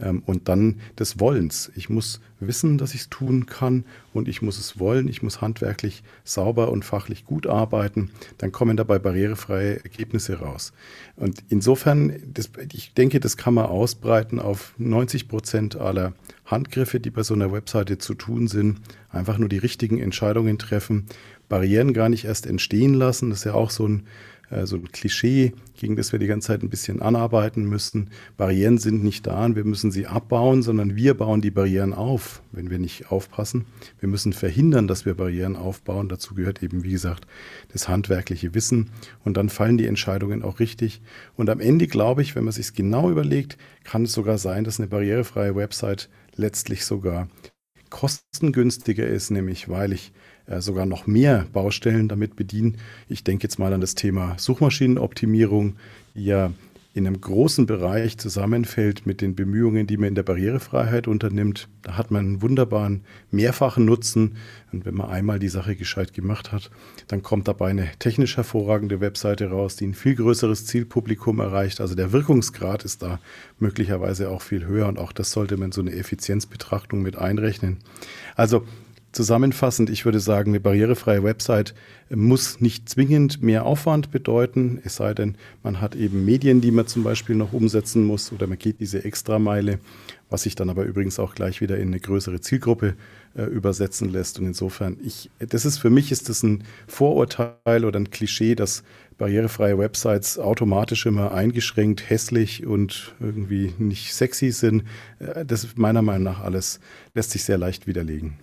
Ähm, 0.00 0.22
und 0.26 0.48
dann 0.48 0.80
des 0.98 1.20
Wollens. 1.20 1.72
Ich 1.74 1.88
muss 1.88 2.20
wissen, 2.40 2.78
dass 2.78 2.94
ich 2.94 3.02
es 3.02 3.10
tun 3.10 3.46
kann 3.46 3.84
und 4.12 4.28
ich 4.28 4.42
muss 4.42 4.58
es 4.58 4.78
wollen. 4.78 5.08
Ich 5.08 5.22
muss 5.22 5.40
handwerklich 5.40 6.02
sauber 6.24 6.70
und 6.70 6.84
fachlich 6.84 7.24
gut 7.24 7.46
arbeiten. 7.46 8.10
Dann 8.38 8.52
kommen 8.52 8.76
dabei 8.76 8.98
barrierefreie 8.98 9.82
Ergebnisse 9.82 10.40
raus. 10.40 10.72
Und 11.16 11.44
insofern, 11.48 12.12
das, 12.26 12.50
ich 12.72 12.92
denke, 12.94 13.20
das 13.20 13.36
kann 13.36 13.54
man 13.54 13.66
ausbreiten 13.66 14.38
auf 14.38 14.74
90 14.78 15.28
Prozent 15.28 15.76
aller 15.76 16.12
Handgriffe, 16.44 17.00
die 17.00 17.10
bei 17.10 17.22
so 17.22 17.34
einer 17.34 17.52
Webseite 17.52 17.98
zu 17.98 18.14
tun 18.14 18.48
sind. 18.48 18.80
Einfach 19.10 19.38
nur 19.38 19.48
die 19.48 19.58
richtigen 19.58 19.98
Entscheidungen 19.98 20.58
treffen, 20.58 21.06
Barrieren 21.48 21.92
gar 21.92 22.08
nicht 22.08 22.24
erst 22.24 22.46
entstehen 22.46 22.94
lassen. 22.94 23.30
Das 23.30 23.40
ist 23.40 23.44
ja 23.44 23.54
auch 23.54 23.70
so 23.70 23.86
ein 23.86 24.04
äh, 24.50 24.66
so 24.66 24.76
ein 24.76 24.90
Klischee, 24.90 25.52
gegen 25.76 25.96
das 25.96 26.12
wir 26.12 26.18
die 26.18 26.26
ganze 26.26 26.48
Zeit 26.48 26.62
ein 26.62 26.70
bisschen 26.70 27.02
anarbeiten 27.02 27.64
müssen. 27.64 28.10
Barrieren 28.36 28.78
sind 28.78 29.02
nicht 29.02 29.26
da 29.26 29.44
und 29.44 29.56
wir 29.56 29.64
müssen 29.64 29.90
sie 29.90 30.06
abbauen, 30.06 30.62
sondern 30.62 30.96
wir 30.96 31.14
bauen 31.14 31.40
die 31.40 31.50
Barrieren 31.50 31.92
auf, 31.92 32.42
wenn 32.52 32.70
wir 32.70 32.78
nicht 32.78 33.10
aufpassen. 33.10 33.66
Wir 34.00 34.08
müssen 34.08 34.32
verhindern, 34.32 34.88
dass 34.88 35.06
wir 35.06 35.14
Barrieren 35.14 35.56
aufbauen. 35.56 36.08
Dazu 36.08 36.34
gehört 36.34 36.62
eben, 36.62 36.84
wie 36.84 36.92
gesagt, 36.92 37.26
das 37.72 37.88
handwerkliche 37.88 38.54
Wissen. 38.54 38.90
Und 39.24 39.36
dann 39.36 39.48
fallen 39.48 39.78
die 39.78 39.86
Entscheidungen 39.86 40.42
auch 40.42 40.60
richtig. 40.60 41.02
Und 41.36 41.50
am 41.50 41.60
Ende 41.60 41.86
glaube 41.86 42.22
ich, 42.22 42.36
wenn 42.36 42.44
man 42.44 42.52
sich 42.52 42.72
genau 42.74 43.10
überlegt, 43.10 43.58
kann 43.84 44.04
es 44.04 44.12
sogar 44.12 44.38
sein, 44.38 44.64
dass 44.64 44.78
eine 44.78 44.88
barrierefreie 44.88 45.56
Website 45.56 46.08
letztlich 46.36 46.84
sogar 46.84 47.28
kostengünstiger 47.90 49.06
ist, 49.06 49.30
nämlich 49.30 49.68
weil 49.68 49.92
ich 49.92 50.12
sogar 50.58 50.86
noch 50.86 51.06
mehr 51.06 51.46
Baustellen 51.52 52.08
damit 52.08 52.36
bedienen. 52.36 52.76
Ich 53.08 53.24
denke 53.24 53.44
jetzt 53.44 53.58
mal 53.58 53.72
an 53.72 53.80
das 53.80 53.94
Thema 53.94 54.34
Suchmaschinenoptimierung, 54.38 55.76
die 56.14 56.26
ja 56.26 56.50
in 56.94 57.08
einem 57.08 57.20
großen 57.20 57.66
Bereich 57.66 58.18
zusammenfällt 58.18 59.04
mit 59.04 59.20
den 59.20 59.34
Bemühungen, 59.34 59.88
die 59.88 59.96
man 59.96 60.10
in 60.10 60.14
der 60.14 60.22
Barrierefreiheit 60.22 61.08
unternimmt. 61.08 61.68
Da 61.82 61.96
hat 61.96 62.12
man 62.12 62.24
einen 62.24 62.42
wunderbaren 62.42 63.02
mehrfachen 63.32 63.84
Nutzen. 63.84 64.36
Und 64.72 64.86
wenn 64.86 64.94
man 64.94 65.10
einmal 65.10 65.40
die 65.40 65.48
Sache 65.48 65.74
gescheit 65.74 66.14
gemacht 66.14 66.52
hat, 66.52 66.70
dann 67.08 67.22
kommt 67.22 67.48
dabei 67.48 67.70
eine 67.70 67.88
technisch 67.98 68.36
hervorragende 68.36 69.00
Webseite 69.00 69.50
raus, 69.50 69.74
die 69.74 69.88
ein 69.88 69.94
viel 69.94 70.14
größeres 70.14 70.66
Zielpublikum 70.66 71.40
erreicht. 71.40 71.80
Also 71.80 71.96
der 71.96 72.12
Wirkungsgrad 72.12 72.84
ist 72.84 73.02
da 73.02 73.18
möglicherweise 73.58 74.30
auch 74.30 74.42
viel 74.42 74.64
höher 74.64 74.86
und 74.86 75.00
auch 75.00 75.10
das 75.10 75.32
sollte 75.32 75.56
man 75.56 75.72
so 75.72 75.80
eine 75.80 75.92
Effizienzbetrachtung 75.96 77.02
mit 77.02 77.16
einrechnen. 77.16 77.78
Also 78.36 78.64
Zusammenfassend, 79.14 79.90
ich 79.90 80.04
würde 80.04 80.18
sagen, 80.18 80.50
eine 80.50 80.58
barrierefreie 80.58 81.22
Website 81.22 81.72
muss 82.10 82.60
nicht 82.60 82.88
zwingend 82.88 83.40
mehr 83.44 83.64
Aufwand 83.64 84.10
bedeuten, 84.10 84.80
es 84.82 84.96
sei 84.96 85.14
denn, 85.14 85.36
man 85.62 85.80
hat 85.80 85.94
eben 85.94 86.24
Medien, 86.24 86.60
die 86.60 86.72
man 86.72 86.88
zum 86.88 87.04
Beispiel 87.04 87.36
noch 87.36 87.52
umsetzen 87.52 88.04
muss 88.04 88.32
oder 88.32 88.48
man 88.48 88.58
geht 88.58 88.80
diese 88.80 89.04
Extrameile, 89.04 89.78
was 90.30 90.42
sich 90.42 90.56
dann 90.56 90.68
aber 90.68 90.82
übrigens 90.82 91.20
auch 91.20 91.36
gleich 91.36 91.60
wieder 91.60 91.78
in 91.78 91.88
eine 91.88 92.00
größere 92.00 92.40
Zielgruppe 92.40 92.96
äh, 93.36 93.44
übersetzen 93.44 94.10
lässt. 94.10 94.40
Und 94.40 94.46
insofern, 94.46 94.96
ich, 95.04 95.30
das 95.38 95.64
ist 95.64 95.78
für 95.78 95.90
mich 95.90 96.10
ist 96.10 96.28
das 96.28 96.42
ein 96.42 96.64
Vorurteil 96.88 97.84
oder 97.84 98.00
ein 98.00 98.10
Klischee, 98.10 98.56
dass 98.56 98.82
barrierefreie 99.16 99.78
Websites 99.78 100.40
automatisch 100.40 101.06
immer 101.06 101.32
eingeschränkt, 101.32 102.10
hässlich 102.10 102.66
und 102.66 103.14
irgendwie 103.20 103.74
nicht 103.78 104.12
sexy 104.12 104.50
sind. 104.50 104.82
Äh, 105.20 105.44
das 105.46 105.62
ist 105.62 105.78
meiner 105.78 106.02
Meinung 106.02 106.24
nach 106.24 106.40
alles, 106.40 106.80
lässt 107.14 107.30
sich 107.30 107.44
sehr 107.44 107.58
leicht 107.58 107.86
widerlegen. 107.86 108.38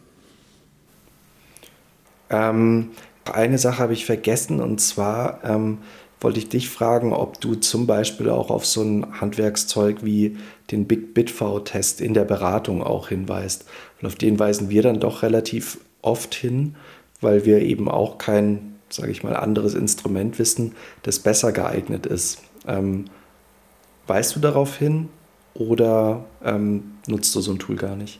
Ähm, 2.32 2.92
eine 3.32 3.60
Sache 3.60 3.80
habe 3.80 3.94
ich 3.94 4.06
vergessen 4.06 4.62
und 4.62 4.82
zwar 4.82 5.44
ähm, 5.44 5.80
wollte 6.22 6.40
ich 6.40 6.50
dich 6.50 6.70
fragen, 6.70 7.14
ob 7.14 7.42
du 7.42 7.56
zum 7.56 7.88
Beispiel 7.88 8.30
auch 8.30 8.50
auf 8.50 8.66
so 8.66 8.82
ein 8.82 9.20
Handwerkszeug 9.20 10.04
wie 10.04 10.38
den 10.70 10.86
Big 10.86 11.14
Bitv-Test 11.14 12.00
in 12.00 12.14
der 12.14 12.26
Beratung 12.26 12.84
auch 12.84 13.10
hinweist. 13.10 13.66
Und 14.00 14.08
auf 14.08 14.16
den 14.16 14.40
weisen 14.40 14.70
wir 14.70 14.84
dann 14.84 15.00
doch 15.00 15.24
relativ 15.24 15.80
oft 16.02 16.34
hin, 16.36 16.76
weil 17.22 17.46
wir 17.46 17.62
eben 17.62 17.90
auch 17.90 18.18
kein, 18.18 18.76
sage 18.90 19.12
ich 19.12 19.24
mal, 19.24 19.36
anderes 19.36 19.74
Instrument 19.74 20.40
wissen, 20.40 20.74
das 21.04 21.20
besser 21.20 21.52
geeignet 21.52 22.06
ist. 22.06 22.40
Ähm, 22.68 23.06
weißt 24.08 24.36
du 24.36 24.40
darauf 24.40 24.78
hin 24.78 25.10
oder 25.56 26.26
ähm, 26.44 26.92
nutzt 27.08 27.36
du 27.36 27.42
so 27.42 27.52
ein 27.52 27.60
Tool 27.60 27.76
gar 27.76 27.96
nicht? 27.96 28.20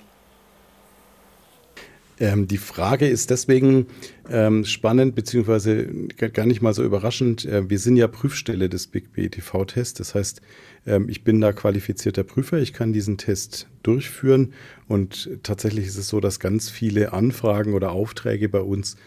Ähm, 2.22 2.48
die 2.48 2.60
Frage 2.60 3.08
ist 3.08 3.32
deswegen 3.32 3.88
ähm, 4.30 4.64
spannend, 4.64 5.16
beziehungsweise 5.16 5.88
gar 6.18 6.46
nicht 6.46 6.62
mal 6.62 6.76
so 6.76 6.84
überraschend. 6.84 7.46
Äh, 7.46 7.68
wir 7.68 7.80
sind 7.80 7.98
ja 7.98 8.08
Prüfstelle 8.08 8.70
des 8.70 8.86
Big 8.86 9.12
BTV-Tests. 9.14 9.96
Das 9.96 10.14
heißt, 10.14 10.40
ähm, 10.86 11.10
ich 11.10 11.24
bin 11.24 11.42
da 11.42 11.52
qualifizierter 11.52 12.24
Prüfer. 12.24 12.60
Ich 12.60 12.74
kann 12.74 12.94
diesen 12.94 13.18
Test 13.18 13.68
durchführen. 13.82 14.54
Und 14.88 15.32
tatsächlich 15.42 15.88
ist 15.88 15.98
es 15.98 16.10
so, 16.10 16.20
dass 16.20 16.40
ganz 16.40 16.70
viele 16.70 17.12
Anfragen 17.12 17.74
oder 17.74 17.92
Aufträge 17.92 18.50
bei 18.50 18.62
uns 18.62 18.98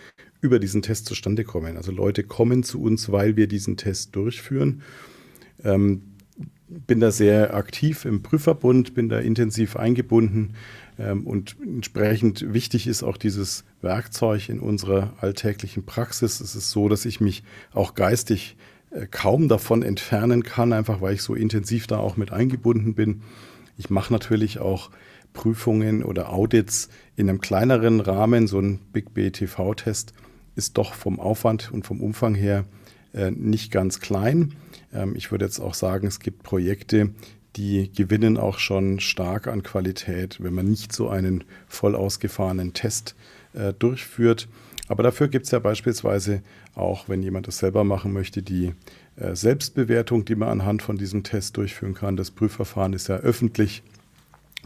über 0.40 0.59
diesen 0.59 0.83
Test 0.83 1.07
zustande 1.07 1.44
kommen. 1.44 1.77
Also 1.77 1.92
Leute 1.92 2.24
kommen 2.24 2.64
zu 2.64 2.83
uns, 2.83 3.12
weil 3.12 3.37
wir 3.37 3.46
diesen 3.46 3.77
Test 3.77 4.16
durchführen. 4.16 4.83
Ähm, 5.62 6.03
bin 6.66 6.98
da 6.98 7.12
sehr 7.12 7.55
aktiv 7.55 8.05
im 8.07 8.22
Prüferbund, 8.22 8.94
bin 8.94 9.09
da 9.09 9.20
intensiv 9.20 9.77
eingebunden 9.77 10.55
und 10.96 11.57
entsprechend 11.61 12.52
wichtig 12.52 12.87
ist 12.87 13.02
auch 13.02 13.16
dieses 13.16 13.64
Werkzeug 13.80 14.48
in 14.48 14.61
unserer 14.61 15.14
alltäglichen 15.20 15.85
Praxis. 15.85 16.40
Es 16.40 16.54
ist 16.54 16.70
so, 16.70 16.88
dass 16.88 17.04
ich 17.04 17.20
mich 17.20 17.42
auch 17.72 17.94
geistig 17.94 18.57
äh, 18.90 19.07
kaum 19.11 19.48
davon 19.48 19.83
entfernen 19.83 20.42
kann, 20.42 20.72
einfach 20.72 21.00
weil 21.00 21.14
ich 21.14 21.22
so 21.22 21.35
intensiv 21.35 21.87
da 21.87 21.98
auch 21.98 22.16
mit 22.16 22.33
eingebunden 22.33 22.94
bin. 22.94 23.22
Ich 23.76 23.90
mache 23.90 24.12
natürlich 24.12 24.61
auch 24.61 24.90
Prüfungen 25.33 26.04
oder 26.04 26.33
Audits 26.33 26.88
in 27.16 27.28
einem 27.28 27.40
kleineren 27.40 28.00
Rahmen. 28.00 28.46
So 28.46 28.61
ein 28.61 28.78
Big 28.92 29.12
BTV-Test 29.14 30.12
ist 30.54 30.78
doch 30.78 30.94
vom 30.94 31.18
Aufwand 31.18 31.72
und 31.72 31.85
vom 31.85 32.00
Umfang 32.00 32.35
her 32.37 32.64
äh, 33.12 33.30
nicht 33.33 33.72
ganz 33.72 34.00
klein. 34.00 34.54
Ähm, 34.92 35.14
ich 35.16 35.30
würde 35.30 35.44
jetzt 35.44 35.59
auch 35.59 35.74
sagen, 35.74 36.07
es 36.07 36.20
gibt 36.20 36.44
Projekte, 36.44 37.11
die 37.57 37.90
gewinnen 37.93 38.37
auch 38.37 38.59
schon 38.59 39.01
stark 39.01 39.47
an 39.47 39.62
Qualität, 39.62 40.43
wenn 40.43 40.55
man 40.55 40.67
nicht 40.67 40.93
so 40.93 41.09
einen 41.09 41.45
voll 41.69 41.95
ausgefahrenen 41.95 42.73
Test 42.73 43.14
äh, 43.53 43.73
durchführt. 43.73 44.49
Aber 44.88 45.03
dafür 45.03 45.29
gibt 45.29 45.47
es 45.47 45.53
ja 45.53 45.59
beispielsweise 45.61 46.43
auch, 46.75 47.09
wenn 47.09 47.23
jemand 47.23 47.47
das 47.47 47.59
selber 47.59 47.85
machen 47.85 48.12
möchte, 48.12 48.43
die 48.43 48.75
äh, 49.17 49.35
Selbstbewertung, 49.35 50.25
die 50.25 50.35
man 50.35 50.49
anhand 50.49 50.83
von 50.83 50.97
diesem 50.97 51.23
Test 51.23 51.57
durchführen 51.57 51.95
kann. 51.95 52.17
Das 52.17 52.31
Prüfverfahren 52.31 52.93
ist 52.93 53.09
ja 53.09 53.17
öffentlich. 53.17 53.83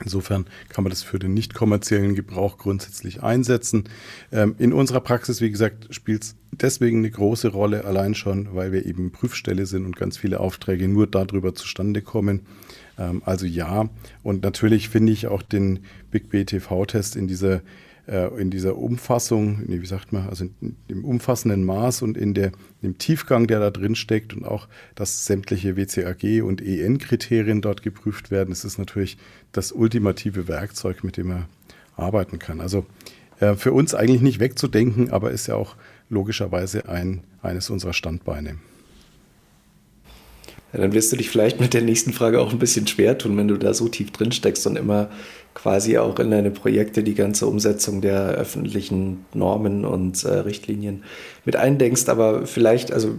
Insofern 0.02 0.46
kann 0.68 0.84
man 0.84 0.90
das 0.90 1.02
für 1.02 1.18
den 1.18 1.34
nicht 1.34 1.54
kommerziellen 1.54 2.14
Gebrauch 2.14 2.58
grundsätzlich 2.58 3.22
einsetzen. 3.22 3.84
Ähm, 4.32 4.54
in 4.58 4.72
unserer 4.72 5.00
Praxis, 5.00 5.40
wie 5.40 5.50
gesagt, 5.50 5.88
spielt 5.90 6.22
es 6.22 6.36
deswegen 6.52 6.98
eine 6.98 7.10
große 7.10 7.48
Rolle, 7.48 7.84
allein 7.84 8.14
schon, 8.14 8.54
weil 8.54 8.72
wir 8.72 8.86
eben 8.86 9.10
Prüfstelle 9.10 9.66
sind 9.66 9.84
und 9.84 9.96
ganz 9.96 10.16
viele 10.16 10.40
Aufträge 10.40 10.88
nur 10.88 11.06
darüber 11.06 11.54
zustande 11.54 12.02
kommen. 12.02 12.42
Ähm, 12.98 13.22
also 13.24 13.46
ja, 13.46 13.88
und 14.22 14.42
natürlich 14.42 14.88
finde 14.88 15.12
ich 15.12 15.26
auch 15.26 15.42
den 15.42 15.80
Big 16.10 16.30
BTV-Test 16.30 17.16
in 17.16 17.26
dieser 17.26 17.62
in 18.08 18.50
dieser 18.50 18.78
Umfassung, 18.78 19.62
wie 19.66 19.84
sagt 19.84 20.14
man, 20.14 20.28
also 20.28 20.46
im 20.88 21.04
umfassenden 21.04 21.64
Maß 21.64 22.00
und 22.00 22.16
in 22.16 22.32
der, 22.32 22.52
im 22.80 22.96
Tiefgang, 22.96 23.46
der 23.46 23.60
da 23.60 23.70
drin 23.70 23.94
steckt 23.94 24.34
und 24.34 24.46
auch, 24.46 24.66
dass 24.94 25.26
sämtliche 25.26 25.76
WCAG 25.76 26.42
und 26.42 26.62
EN-Kriterien 26.62 27.60
dort 27.60 27.82
geprüft 27.82 28.30
werden, 28.30 28.48
das 28.48 28.64
ist 28.64 28.78
natürlich 28.78 29.18
das 29.52 29.72
ultimative 29.72 30.48
Werkzeug, 30.48 31.04
mit 31.04 31.18
dem 31.18 31.28
man 31.28 31.44
arbeiten 31.96 32.38
kann. 32.38 32.62
Also 32.62 32.86
äh, 33.40 33.54
für 33.54 33.72
uns 33.72 33.94
eigentlich 33.94 34.22
nicht 34.22 34.40
wegzudenken, 34.40 35.10
aber 35.10 35.30
ist 35.30 35.46
ja 35.46 35.56
auch 35.56 35.76
logischerweise 36.08 36.88
ein, 36.88 37.24
eines 37.42 37.68
unserer 37.68 37.92
Standbeine. 37.92 38.56
Ja, 40.72 40.80
dann 40.80 40.92
wirst 40.92 41.10
du 41.12 41.16
dich 41.16 41.30
vielleicht 41.30 41.60
mit 41.60 41.72
der 41.72 41.82
nächsten 41.82 42.12
Frage 42.12 42.40
auch 42.40 42.52
ein 42.52 42.58
bisschen 42.58 42.86
schwer 42.86 43.16
tun, 43.16 43.36
wenn 43.36 43.48
du 43.48 43.56
da 43.56 43.72
so 43.72 43.88
tief 43.88 44.10
drin 44.10 44.32
steckst 44.32 44.66
und 44.66 44.76
immer 44.76 45.08
quasi 45.54 45.98
auch 45.98 46.18
in 46.18 46.30
deine 46.30 46.50
Projekte 46.50 47.02
die 47.02 47.14
ganze 47.14 47.46
Umsetzung 47.46 48.00
der 48.00 48.28
öffentlichen 48.28 49.24
Normen 49.34 49.84
und 49.84 50.22
äh, 50.24 50.28
Richtlinien 50.28 51.04
mit 51.44 51.56
eindenkst. 51.56 52.08
Aber 52.08 52.46
vielleicht, 52.46 52.92
also 52.92 53.14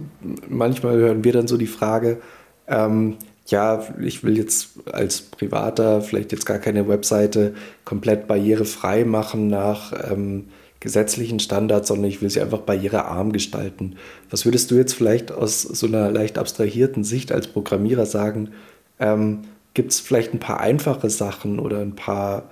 manchmal 0.48 0.96
hören 0.96 1.24
wir 1.24 1.32
dann 1.32 1.48
so 1.48 1.56
die 1.56 1.66
Frage, 1.66 2.20
ähm, 2.68 3.16
ja, 3.46 3.84
ich 4.00 4.22
will 4.22 4.38
jetzt 4.38 4.70
als 4.92 5.20
Privater 5.20 6.02
vielleicht 6.02 6.32
jetzt 6.32 6.46
gar 6.46 6.58
keine 6.58 6.88
Webseite 6.88 7.54
komplett 7.84 8.28
barrierefrei 8.28 9.04
machen 9.04 9.48
nach 9.48 9.92
ähm, 10.10 10.46
gesetzlichen 10.80 11.40
Standards, 11.40 11.88
sondern 11.88 12.10
ich 12.10 12.22
will 12.22 12.30
sie 12.30 12.40
einfach 12.40 12.60
barrierearm 12.60 13.32
gestalten. 13.32 13.96
Was 14.30 14.46
würdest 14.46 14.70
du 14.70 14.76
jetzt 14.76 14.94
vielleicht 14.94 15.30
aus 15.30 15.62
so 15.62 15.86
einer 15.86 16.10
leicht 16.10 16.38
abstrahierten 16.38 17.04
Sicht 17.04 17.32
als 17.32 17.48
Programmierer 17.48 18.06
sagen? 18.06 18.50
Ähm, 18.98 19.42
Gibt 19.74 19.92
es 19.92 20.00
vielleicht 20.00 20.34
ein 20.34 20.40
paar 20.40 20.60
einfache 20.60 21.10
Sachen 21.10 21.60
oder 21.60 21.78
ein 21.80 21.94
paar 21.94 22.50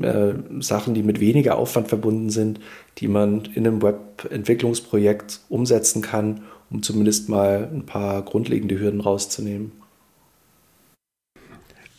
äh, 0.00 0.34
Sachen, 0.60 0.94
die 0.94 1.02
mit 1.02 1.18
weniger 1.20 1.56
Aufwand 1.56 1.88
verbunden 1.88 2.30
sind, 2.30 2.60
die 2.98 3.08
man 3.08 3.46
in 3.54 3.66
einem 3.66 3.82
Webentwicklungsprojekt 3.82 5.40
umsetzen 5.48 6.02
kann, 6.02 6.42
um 6.70 6.82
zumindest 6.82 7.28
mal 7.28 7.68
ein 7.72 7.86
paar 7.86 8.22
grundlegende 8.22 8.78
Hürden 8.78 9.00
rauszunehmen? 9.00 9.72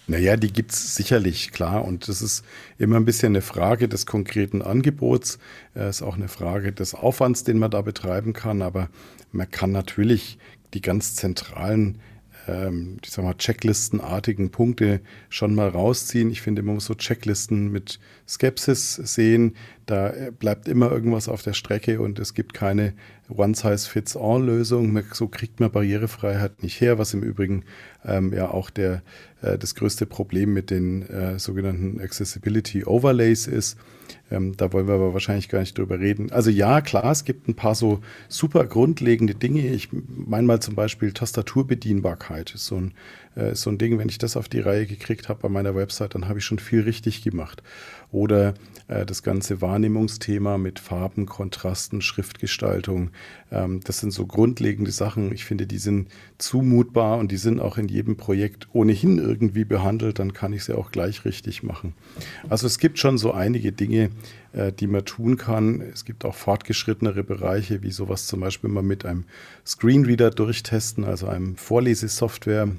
Naja, 0.07 0.35
die 0.35 0.51
gibt 0.51 0.71
es 0.71 0.95
sicherlich, 0.95 1.51
klar. 1.51 1.85
Und 1.85 2.07
das 2.07 2.21
ist 2.21 2.43
immer 2.77 2.97
ein 2.97 3.05
bisschen 3.05 3.33
eine 3.33 3.41
Frage 3.41 3.87
des 3.87 4.05
konkreten 4.05 4.61
Angebots. 4.61 5.39
Es 5.73 5.81
äh, 5.81 5.89
ist 5.89 6.01
auch 6.01 6.15
eine 6.15 6.27
Frage 6.27 6.73
des 6.73 6.93
Aufwands, 6.93 7.43
den 7.43 7.59
man 7.59 7.71
da 7.71 7.81
betreiben 7.81 8.33
kann. 8.33 8.61
Aber 8.61 8.89
man 9.31 9.49
kann 9.49 9.71
natürlich 9.71 10.37
die 10.73 10.81
ganz 10.81 11.15
zentralen 11.15 11.99
ähm, 12.47 12.97
ich 13.03 13.11
sag 13.11 13.23
mal, 13.23 13.35
checklistenartigen 13.35 14.51
Punkte 14.51 15.01
schon 15.29 15.55
mal 15.55 15.69
rausziehen. 15.69 16.31
Ich 16.31 16.41
finde, 16.41 16.63
man 16.63 16.75
muss 16.75 16.85
so 16.85 16.95
Checklisten 16.95 17.71
mit 17.71 17.99
Skepsis 18.27 18.95
sehen. 18.95 19.55
Da 19.91 20.09
äh, 20.11 20.31
bleibt 20.31 20.69
immer 20.69 20.89
irgendwas 20.89 21.27
auf 21.27 21.41
der 21.41 21.51
Strecke 21.51 21.99
und 21.99 22.17
es 22.17 22.33
gibt 22.33 22.53
keine 22.53 22.93
One-Size-Fits-All-Lösung. 23.27 25.03
So 25.11 25.27
kriegt 25.27 25.59
man 25.59 25.69
Barrierefreiheit 25.69 26.63
nicht 26.63 26.79
her, 26.79 26.97
was 26.97 27.13
im 27.13 27.23
Übrigen 27.23 27.65
ähm, 28.05 28.31
ja 28.33 28.49
auch 28.49 28.69
der, 28.69 29.01
äh, 29.41 29.57
das 29.57 29.75
größte 29.75 30.05
Problem 30.05 30.53
mit 30.53 30.69
den 30.69 31.01
äh, 31.09 31.39
sogenannten 31.39 31.99
Accessibility 31.99 32.85
Overlays 32.85 33.47
ist. 33.47 33.77
Ähm, 34.29 34.55
da 34.55 34.71
wollen 34.71 34.87
wir 34.87 34.95
aber 34.95 35.13
wahrscheinlich 35.13 35.49
gar 35.49 35.59
nicht 35.59 35.77
drüber 35.77 35.99
reden. 35.99 36.31
Also 36.31 36.49
ja, 36.49 36.81
klar, 36.81 37.11
es 37.11 37.25
gibt 37.25 37.47
ein 37.47 37.55
paar 37.55 37.75
so 37.75 37.99
super 38.29 38.65
grundlegende 38.65 39.35
Dinge. 39.35 39.67
Ich 39.67 39.89
meine 39.91 40.47
mal 40.47 40.61
zum 40.61 40.75
Beispiel 40.75 41.11
Tastaturbedienbarkeit 41.11 42.53
ist 42.55 42.65
so 42.65 42.77
ein, 42.77 42.93
äh, 43.35 43.51
ist 43.51 43.61
so 43.61 43.69
ein 43.69 43.77
Ding, 43.77 43.99
wenn 43.99 44.09
ich 44.09 44.17
das 44.17 44.37
auf 44.37 44.47
die 44.47 44.61
Reihe 44.61 44.85
gekriegt 44.85 45.29
habe 45.29 45.41
bei 45.41 45.49
meiner 45.49 45.75
Website, 45.75 46.15
dann 46.15 46.27
habe 46.27 46.39
ich 46.39 46.45
schon 46.45 46.59
viel 46.59 46.81
richtig 46.81 47.23
gemacht. 47.23 47.61
Oder 48.11 48.53
äh, 48.87 49.05
das 49.05 49.23
ganze 49.23 49.61
Wahrnehmungsthema 49.81 50.59
mit 50.59 50.77
Farben, 50.77 51.25
Kontrasten, 51.25 52.01
Schriftgestaltung. 52.01 53.09
Ähm, 53.51 53.79
das 53.83 53.99
sind 53.99 54.11
so 54.11 54.27
grundlegende 54.27 54.91
Sachen. 54.91 55.33
Ich 55.33 55.43
finde, 55.43 55.65
die 55.65 55.79
sind 55.79 56.09
zumutbar 56.37 57.17
und 57.17 57.31
die 57.31 57.37
sind 57.37 57.59
auch 57.59 57.79
in 57.79 57.87
jedem 57.87 58.15
Projekt 58.15 58.67
ohnehin 58.73 59.17
irgendwie 59.17 59.65
behandelt. 59.65 60.19
Dann 60.19 60.33
kann 60.33 60.53
ich 60.53 60.65
sie 60.65 60.77
auch 60.77 60.91
gleich 60.91 61.25
richtig 61.25 61.63
machen. 61.63 61.93
Also 62.47 62.67
es 62.67 62.77
gibt 62.77 62.99
schon 62.99 63.17
so 63.17 63.31
einige 63.31 63.71
Dinge, 63.71 64.11
äh, 64.53 64.71
die 64.71 64.85
man 64.85 65.03
tun 65.03 65.37
kann. 65.37 65.81
Es 65.81 66.05
gibt 66.05 66.25
auch 66.25 66.35
fortgeschrittenere 66.35 67.23
Bereiche, 67.23 67.81
wie 67.81 67.91
sowas 67.91 68.27
zum 68.27 68.41
Beispiel 68.41 68.69
mal 68.69 68.83
mit 68.83 69.03
einem 69.03 69.25
Screenreader 69.65 70.29
durchtesten, 70.29 71.05
also 71.05 71.27
einem 71.27 71.55
Vorlesesoftware. 71.55 72.69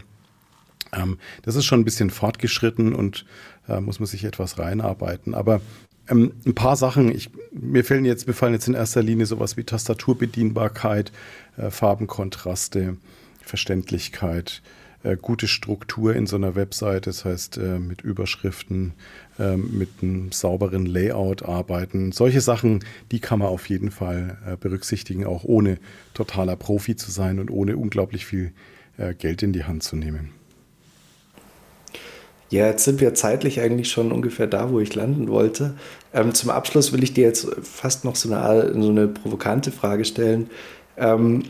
Ähm, 0.92 1.18
das 1.42 1.56
ist 1.56 1.64
schon 1.64 1.80
ein 1.80 1.84
bisschen 1.84 2.10
fortgeschritten 2.10 2.94
und 2.94 3.24
äh, 3.68 3.80
muss 3.80 3.98
man 3.98 4.06
sich 4.06 4.22
etwas 4.22 4.58
reinarbeiten. 4.58 5.34
Aber 5.34 5.60
ähm, 6.08 6.32
ein 6.44 6.54
paar 6.54 6.76
Sachen, 6.76 7.14
ich, 7.14 7.30
mir 7.52 7.84
fällen 7.84 8.04
jetzt, 8.04 8.26
mir 8.26 8.34
fallen 8.34 8.54
jetzt 8.54 8.68
in 8.68 8.74
erster 8.74 9.02
Linie 9.02 9.26
sowas 9.26 9.56
wie 9.56 9.64
Tastaturbedienbarkeit, 9.64 11.12
äh, 11.56 11.70
Farbenkontraste, 11.70 12.96
Verständlichkeit, 13.40 14.62
äh, 15.02 15.16
gute 15.16 15.48
Struktur 15.48 16.14
in 16.14 16.26
so 16.26 16.36
einer 16.36 16.54
Website, 16.54 17.06
das 17.06 17.24
heißt 17.24 17.58
äh, 17.58 17.78
mit 17.78 18.02
Überschriften, 18.02 18.94
äh, 19.38 19.56
mit 19.56 19.88
einem 20.02 20.32
sauberen 20.32 20.86
Layout 20.86 21.42
arbeiten. 21.44 22.12
Solche 22.12 22.40
Sachen, 22.40 22.84
die 23.10 23.20
kann 23.20 23.38
man 23.38 23.48
auf 23.48 23.68
jeden 23.68 23.90
Fall 23.90 24.38
äh, 24.46 24.56
berücksichtigen, 24.56 25.24
auch 25.24 25.44
ohne 25.44 25.78
totaler 26.14 26.56
Profi 26.56 26.96
zu 26.96 27.10
sein 27.10 27.38
und 27.38 27.50
ohne 27.50 27.76
unglaublich 27.76 28.26
viel 28.26 28.52
äh, 28.96 29.14
Geld 29.14 29.42
in 29.42 29.52
die 29.52 29.64
Hand 29.64 29.82
zu 29.82 29.96
nehmen. 29.96 30.30
Ja, 32.52 32.66
jetzt 32.66 32.84
sind 32.84 33.00
wir 33.00 33.14
zeitlich 33.14 33.60
eigentlich 33.62 33.90
schon 33.90 34.12
ungefähr 34.12 34.46
da, 34.46 34.70
wo 34.70 34.78
ich 34.78 34.94
landen 34.94 35.28
wollte. 35.28 35.72
Ähm, 36.12 36.34
zum 36.34 36.50
Abschluss 36.50 36.92
will 36.92 37.02
ich 37.02 37.14
dir 37.14 37.24
jetzt 37.24 37.46
fast 37.62 38.04
noch 38.04 38.14
so 38.14 38.30
eine, 38.30 38.74
so 38.78 38.90
eine 38.90 39.08
provokante 39.08 39.72
Frage 39.72 40.04
stellen. 40.04 40.50
Ähm, 40.98 41.44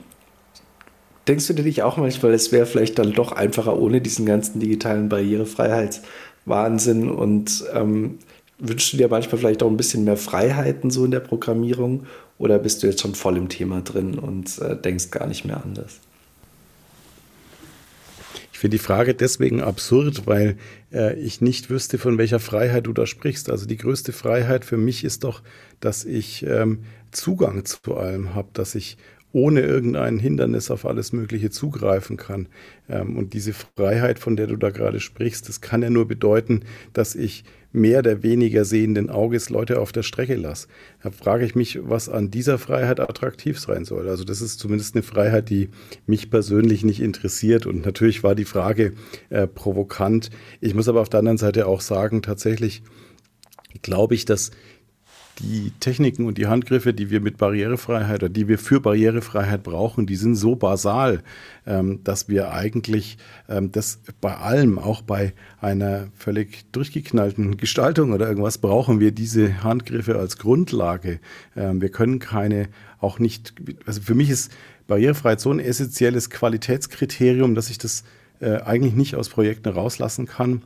denkst 1.27 1.49
du 1.49 1.55
dir 1.55 1.65
nicht 1.65 1.83
auch 1.83 1.97
manchmal, 1.97 2.33
es 2.35 2.53
wäre 2.53 2.67
vielleicht 2.67 3.01
dann 3.01 3.15
doch 3.15 3.33
einfacher 3.33 3.77
ohne 3.77 4.01
diesen 4.01 4.27
ganzen 4.27 4.61
digitalen 4.61 5.09
Barrierefreiheitswahnsinn 5.09 7.11
und 7.11 7.65
ähm, 7.75 8.21
wünschst 8.61 8.93
du 8.93 8.97
dir 8.97 9.09
manchmal 9.09 9.41
vielleicht 9.41 9.65
auch 9.65 9.71
ein 9.71 9.77
bisschen 9.77 10.05
mehr 10.05 10.17
Freiheiten 10.17 10.91
so 10.91 11.05
in 11.05 11.11
der 11.11 11.19
Programmierung 11.19 12.07
oder 12.39 12.61
bist 12.61 12.81
du 12.81 12.87
jetzt 12.87 13.01
schon 13.01 13.17
voll 13.17 13.37
im 13.37 13.49
Thema 13.49 13.81
drin 13.81 14.21
und 14.21 14.57
äh, 14.61 14.77
denkst 14.77 15.11
gar 15.11 15.27
nicht 15.27 15.45
mehr 15.45 15.61
anders? 15.65 15.99
Finde 18.63 18.77
die 18.77 18.85
Frage 18.85 19.13
deswegen 19.13 19.61
absurd, 19.61 20.23
weil 20.27 20.57
äh, 20.93 21.19
ich 21.19 21.41
nicht 21.41 21.69
wüsste, 21.69 21.99
von 21.99 22.17
welcher 22.17 22.39
Freiheit 22.39 22.87
du 22.87 22.93
da 22.93 23.07
sprichst. 23.07 23.51
Also 23.51 23.67
die 23.67 23.77
größte 23.77 24.13
Freiheit 24.13 24.65
für 24.65 24.77
mich 24.77 25.03
ist 25.03 25.25
doch, 25.25 25.43
dass 25.81 26.05
ich 26.05 26.47
ähm, 26.47 26.85
Zugang 27.11 27.65
zu 27.65 27.97
allem 27.97 28.37
habe, 28.37 28.51
dass 28.53 28.77
ich 28.77 28.99
ohne 29.33 29.63
irgendein 29.63 30.21
Hindernis 30.21 30.71
auf 30.71 30.87
alles 30.87 31.13
Mögliche 31.13 31.51
zugreifen 31.51 32.17
kann. 32.17 32.47
Ähm, 32.89 33.17
und 33.17 33.35
diese 33.35 33.53
Freiheit, 33.53 34.21
von 34.21 34.37
der 34.37 34.47
du 34.47 34.55
da 34.55 34.71
gerade 34.71 35.01
sprichst, 35.01 35.49
das 35.49 35.61
kann 35.61 35.83
ja 35.83 35.91
nur 35.91 36.07
bedeuten, 36.07 36.61
dass 36.93 37.17
ich 37.17 37.43
mehr 37.73 38.01
oder 38.01 38.23
weniger 38.23 38.65
sehenden 38.65 39.11
Auges 39.11 39.51
Leute 39.51 39.81
auf 39.81 39.93
der 39.93 40.03
Strecke 40.03 40.37
lasse. 40.37 40.69
Da 41.03 41.11
frage 41.11 41.45
ich 41.45 41.55
mich, 41.55 41.79
was 41.83 42.09
an 42.09 42.31
dieser 42.31 42.59
Freiheit 42.59 43.01
attraktiv 43.01 43.59
sein 43.59 43.85
soll. 43.85 44.09
Also 44.09 44.25
das 44.25 44.41
ist 44.41 44.59
zumindest 44.59 44.95
eine 44.95 45.03
Freiheit, 45.03 45.49
die 45.51 45.71
mich 46.07 46.31
persönlich 46.31 46.85
nicht 46.85 47.01
interessiert. 47.01 47.67
Und 47.67 47.85
natürlich 47.85 48.23
war 48.23 48.35
die 48.35 48.45
Frage 48.45 48.93
äh, 49.31 49.47
provokant. 49.47 50.31
Ich 50.61 50.75
muss 50.75 50.89
aber 50.89 51.01
auf 51.01 51.09
der 51.09 51.19
anderen 51.19 51.39
Seite 51.39 51.67
auch 51.67 51.81
sagen, 51.81 52.23
tatsächlich 52.23 52.83
glaube 53.81 54.15
ich, 54.15 54.27
dass 54.27 54.51
die 55.43 55.73
Techniken 55.81 56.27
und 56.27 56.39
die 56.39 56.47
Handgriffe, 56.47 56.95
die 56.95 57.11
wir 57.11 57.21
mit 57.21 57.37
Barrierefreiheit 57.37 58.23
oder 58.23 58.29
die 58.29 58.49
wir 58.49 58.59
für 58.59 58.81
Barrierefreiheit 58.81 59.63
brauchen, 59.63 60.07
die 60.07 60.17
sind 60.17 60.37
so 60.37 60.55
basal, 60.55 61.23
ähm, 61.67 62.01
dass 62.05 62.29
wir 62.29 62.53
eigentlich 62.53 63.19
ähm, 63.49 63.73
das 63.73 64.01
bei 64.21 64.37
allem, 64.37 64.79
auch 64.79 65.03
bei 65.03 65.35
einer 65.61 66.09
völlig 66.17 66.71
durchgeknallten 66.73 67.57
Gestaltung 67.57 68.13
oder 68.13 68.29
irgendwas, 68.29 68.59
brauchen 68.59 69.01
wir 69.01 69.13
diese 69.13 69.63
Handgriffe 69.63 70.19
als 70.19 70.39
Grundlage. 70.39 71.19
Ähm, 71.57 71.81
wir 71.81 71.91
können 71.91 72.19
keine, 72.19 72.69
auch 73.01 73.19
nicht, 73.19 73.55
also 73.85 74.01
für 74.01 74.15
mich 74.15 74.31
ist 74.31 74.53
Barrierefreiheit 74.87 75.41
so 75.41 75.51
ein 75.51 75.61
essentielles 75.61 76.31
Qualitätskriterium, 76.31 77.55
dass 77.55 77.71
ich 77.71 77.79
das 77.79 78.05
äh, 78.41 78.61
eigentlich 78.61 78.95
nicht 78.95 79.17
aus 79.17 79.29
Projekten 79.29 79.69
rauslassen 79.69 80.27
kann. 80.27 80.63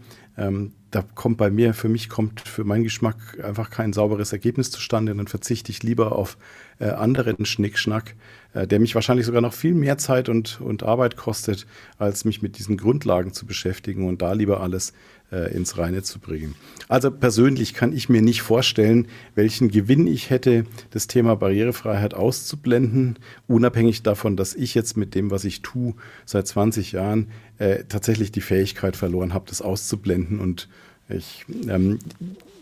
Da 0.96 1.04
kommt 1.14 1.36
bei 1.36 1.50
mir, 1.50 1.74
für 1.74 1.90
mich 1.90 2.08
kommt 2.08 2.40
für 2.40 2.64
meinen 2.64 2.82
Geschmack 2.82 3.16
einfach 3.44 3.68
kein 3.68 3.92
sauberes 3.92 4.32
Ergebnis 4.32 4.70
zustande. 4.70 5.14
Dann 5.14 5.26
verzichte 5.26 5.70
ich 5.70 5.82
lieber 5.82 6.12
auf 6.12 6.38
äh, 6.78 6.86
anderen 6.86 7.44
Schnickschnack, 7.44 8.14
äh, 8.56 8.66
der 8.66 8.80
mich 8.80 8.94
wahrscheinlich 8.94 9.26
sogar 9.26 9.42
noch 9.42 9.52
viel 9.52 9.74
mehr 9.74 9.98
Zeit 9.98 10.28
und, 10.30 10.60
und 10.62 10.82
Arbeit 10.82 11.16
kostet, 11.16 11.66
als 11.98 12.24
mich 12.24 12.40
mit 12.40 12.58
diesen 12.58 12.78
Grundlagen 12.78 13.32
zu 13.34 13.44
beschäftigen 13.44 14.08
und 14.08 14.22
da 14.22 14.32
lieber 14.32 14.60
alles 14.60 14.94
äh, 15.30 15.54
ins 15.54 15.76
Reine 15.76 16.02
zu 16.02 16.18
bringen. 16.18 16.54
Also 16.88 17.10
persönlich 17.10 17.74
kann 17.74 17.92
ich 17.92 18.08
mir 18.08 18.22
nicht 18.22 18.40
vorstellen, 18.40 19.08
welchen 19.34 19.68
Gewinn 19.70 20.06
ich 20.06 20.30
hätte, 20.30 20.64
das 20.90 21.06
Thema 21.06 21.36
Barrierefreiheit 21.36 22.14
auszublenden, 22.14 23.18
unabhängig 23.46 24.02
davon, 24.02 24.36
dass 24.36 24.54
ich 24.54 24.74
jetzt 24.74 24.96
mit 24.96 25.14
dem, 25.14 25.30
was 25.30 25.44
ich 25.44 25.60
tue, 25.60 25.94
seit 26.24 26.46
20 26.46 26.92
Jahren 26.92 27.28
äh, 27.58 27.84
tatsächlich 27.88 28.32
die 28.32 28.40
Fähigkeit 28.40 28.96
verloren 28.96 29.34
habe, 29.34 29.44
das 29.48 29.60
auszublenden 29.60 30.40
und 30.40 30.68
ich 31.08 31.44
ähm, 31.68 31.98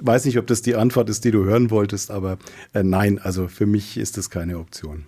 weiß 0.00 0.24
nicht, 0.26 0.38
ob 0.38 0.46
das 0.46 0.60
die 0.60 0.74
Antwort 0.74 1.08
ist, 1.08 1.24
die 1.24 1.30
du 1.30 1.44
hören 1.44 1.70
wolltest, 1.70 2.10
aber 2.10 2.36
äh, 2.74 2.82
nein, 2.82 3.18
also 3.18 3.48
für 3.48 3.64
mich 3.64 3.96
ist 3.96 4.18
das 4.18 4.28
keine 4.28 4.58
Option. 4.58 5.06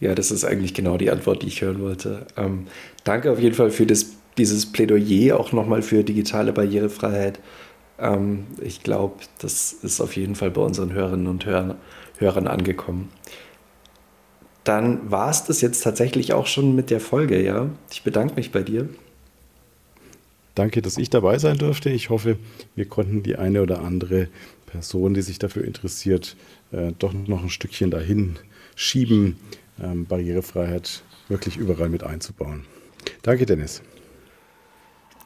Ja, 0.00 0.14
das 0.14 0.30
ist 0.30 0.44
eigentlich 0.44 0.74
genau 0.74 0.98
die 0.98 1.10
Antwort, 1.10 1.42
die 1.42 1.46
ich 1.48 1.62
hören 1.62 1.80
wollte. 1.80 2.26
Ähm, 2.36 2.66
danke 3.04 3.32
auf 3.32 3.40
jeden 3.40 3.54
Fall 3.54 3.70
für 3.70 3.86
das, 3.86 4.10
dieses 4.36 4.66
Plädoyer 4.70 5.38
auch 5.40 5.52
nochmal 5.52 5.82
für 5.82 6.04
digitale 6.04 6.52
Barrierefreiheit. 6.52 7.40
Ähm, 7.98 8.44
ich 8.60 8.82
glaube, 8.82 9.16
das 9.38 9.72
ist 9.72 10.00
auf 10.00 10.16
jeden 10.16 10.34
Fall 10.34 10.50
bei 10.50 10.60
unseren 10.60 10.92
Hörerinnen 10.92 11.26
und 11.26 11.46
Hörern, 11.46 11.76
Hörern 12.18 12.46
angekommen. 12.46 13.10
dann 14.64 15.10
war 15.10 15.30
es 15.30 15.44
das 15.44 15.60
jetzt 15.60 15.82
tatsächlich 15.82 16.32
auch 16.32 16.46
schon 16.46 16.74
mit 16.74 16.90
der 16.90 17.00
Folge, 17.00 17.40
ja. 17.42 17.70
Ich 17.90 18.02
bedanke 18.02 18.34
mich 18.34 18.50
bei 18.50 18.62
dir. 18.62 18.88
Danke, 20.56 20.82
dass 20.82 20.96
ich 20.96 21.08
dabei 21.08 21.38
sein 21.38 21.58
durfte. 21.58 21.90
Ich 21.90 22.10
hoffe, 22.10 22.36
wir 22.74 22.86
konnten 22.86 23.22
die 23.22 23.36
eine 23.36 23.62
oder 23.62 23.82
andere 23.82 24.28
Person, 24.66 25.14
die 25.14 25.22
sich 25.22 25.38
dafür 25.38 25.64
interessiert, 25.64 26.36
äh, 26.72 26.92
doch 26.98 27.12
noch 27.12 27.42
ein 27.42 27.50
Stückchen 27.50 27.90
dahin 27.90 28.36
schieben, 28.74 29.36
ähm, 29.82 30.06
Barrierefreiheit 30.06 31.02
wirklich 31.28 31.56
überall 31.56 31.88
mit 31.88 32.02
einzubauen. 32.02 32.64
Danke, 33.22 33.46
Dennis. 33.46 33.82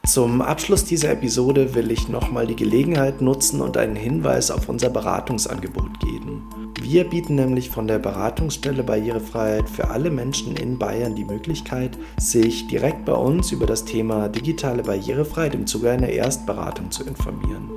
Zum 0.07 0.41
Abschluss 0.41 0.83
dieser 0.83 1.11
Episode 1.11 1.75
will 1.75 1.91
ich 1.91 2.09
nochmal 2.09 2.47
die 2.47 2.55
Gelegenheit 2.55 3.21
nutzen 3.21 3.61
und 3.61 3.77
einen 3.77 3.95
Hinweis 3.95 4.49
auf 4.49 4.67
unser 4.67 4.89
Beratungsangebot 4.89 5.99
geben. 5.99 6.49
Wir 6.81 7.03
bieten 7.03 7.35
nämlich 7.35 7.69
von 7.69 7.87
der 7.87 7.99
Beratungsstelle 7.99 8.81
Barrierefreiheit 8.81 9.69
für 9.69 9.89
alle 9.89 10.09
Menschen 10.09 10.55
in 10.55 10.79
Bayern 10.79 11.15
die 11.15 11.23
Möglichkeit, 11.23 11.99
sich 12.17 12.65
direkt 12.65 13.05
bei 13.05 13.13
uns 13.13 13.51
über 13.51 13.67
das 13.67 13.85
Thema 13.85 14.27
digitale 14.27 14.81
Barrierefreiheit 14.81 15.53
im 15.53 15.67
Zuge 15.67 15.91
einer 15.91 16.09
Erstberatung 16.09 16.89
zu 16.89 17.03
informieren. 17.05 17.69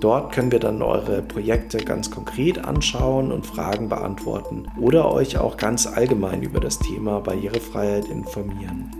Dort 0.00 0.32
können 0.32 0.52
wir 0.52 0.58
dann 0.58 0.82
eure 0.82 1.22
Projekte 1.22 1.78
ganz 1.78 2.10
konkret 2.10 2.64
anschauen 2.64 3.32
und 3.32 3.46
Fragen 3.46 3.88
beantworten 3.88 4.66
oder 4.78 5.10
euch 5.10 5.38
auch 5.38 5.56
ganz 5.56 5.86
allgemein 5.86 6.42
über 6.42 6.60
das 6.60 6.78
Thema 6.78 7.20
Barrierefreiheit 7.20 8.08
informieren. 8.08 8.90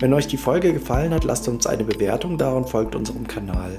Wenn 0.00 0.12
euch 0.12 0.26
die 0.26 0.36
Folge 0.36 0.72
gefallen 0.72 1.14
hat, 1.14 1.24
lasst 1.24 1.48
uns 1.48 1.66
eine 1.66 1.84
Bewertung 1.84 2.36
da 2.36 2.52
und 2.52 2.68
folgt 2.68 2.94
unserem 2.94 3.26
Kanal. 3.26 3.76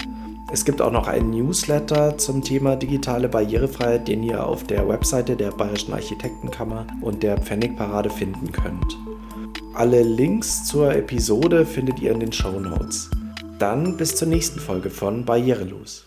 Es 0.52 0.64
gibt 0.64 0.80
auch 0.80 0.90
noch 0.90 1.06
einen 1.06 1.30
Newsletter 1.30 2.16
zum 2.18 2.42
Thema 2.42 2.76
digitale 2.76 3.28
Barrierefreiheit, 3.28 4.08
den 4.08 4.22
ihr 4.22 4.44
auf 4.44 4.64
der 4.64 4.88
Webseite 4.88 5.36
der 5.36 5.50
Bayerischen 5.50 5.92
Architektenkammer 5.92 6.86
und 7.00 7.22
der 7.22 7.38
Pfennigparade 7.38 8.10
finden 8.10 8.52
könnt. 8.52 8.96
Alle 9.74 10.02
Links 10.02 10.64
zur 10.64 10.94
Episode 10.94 11.66
findet 11.66 12.00
ihr 12.00 12.12
in 12.12 12.20
den 12.20 12.32
Show 12.32 12.58
Notes. 12.58 13.10
Dann 13.58 13.96
bis 13.96 14.16
zur 14.16 14.28
nächsten 14.28 14.60
Folge 14.60 14.90
von 14.90 15.24
Barrierelos. 15.24 16.06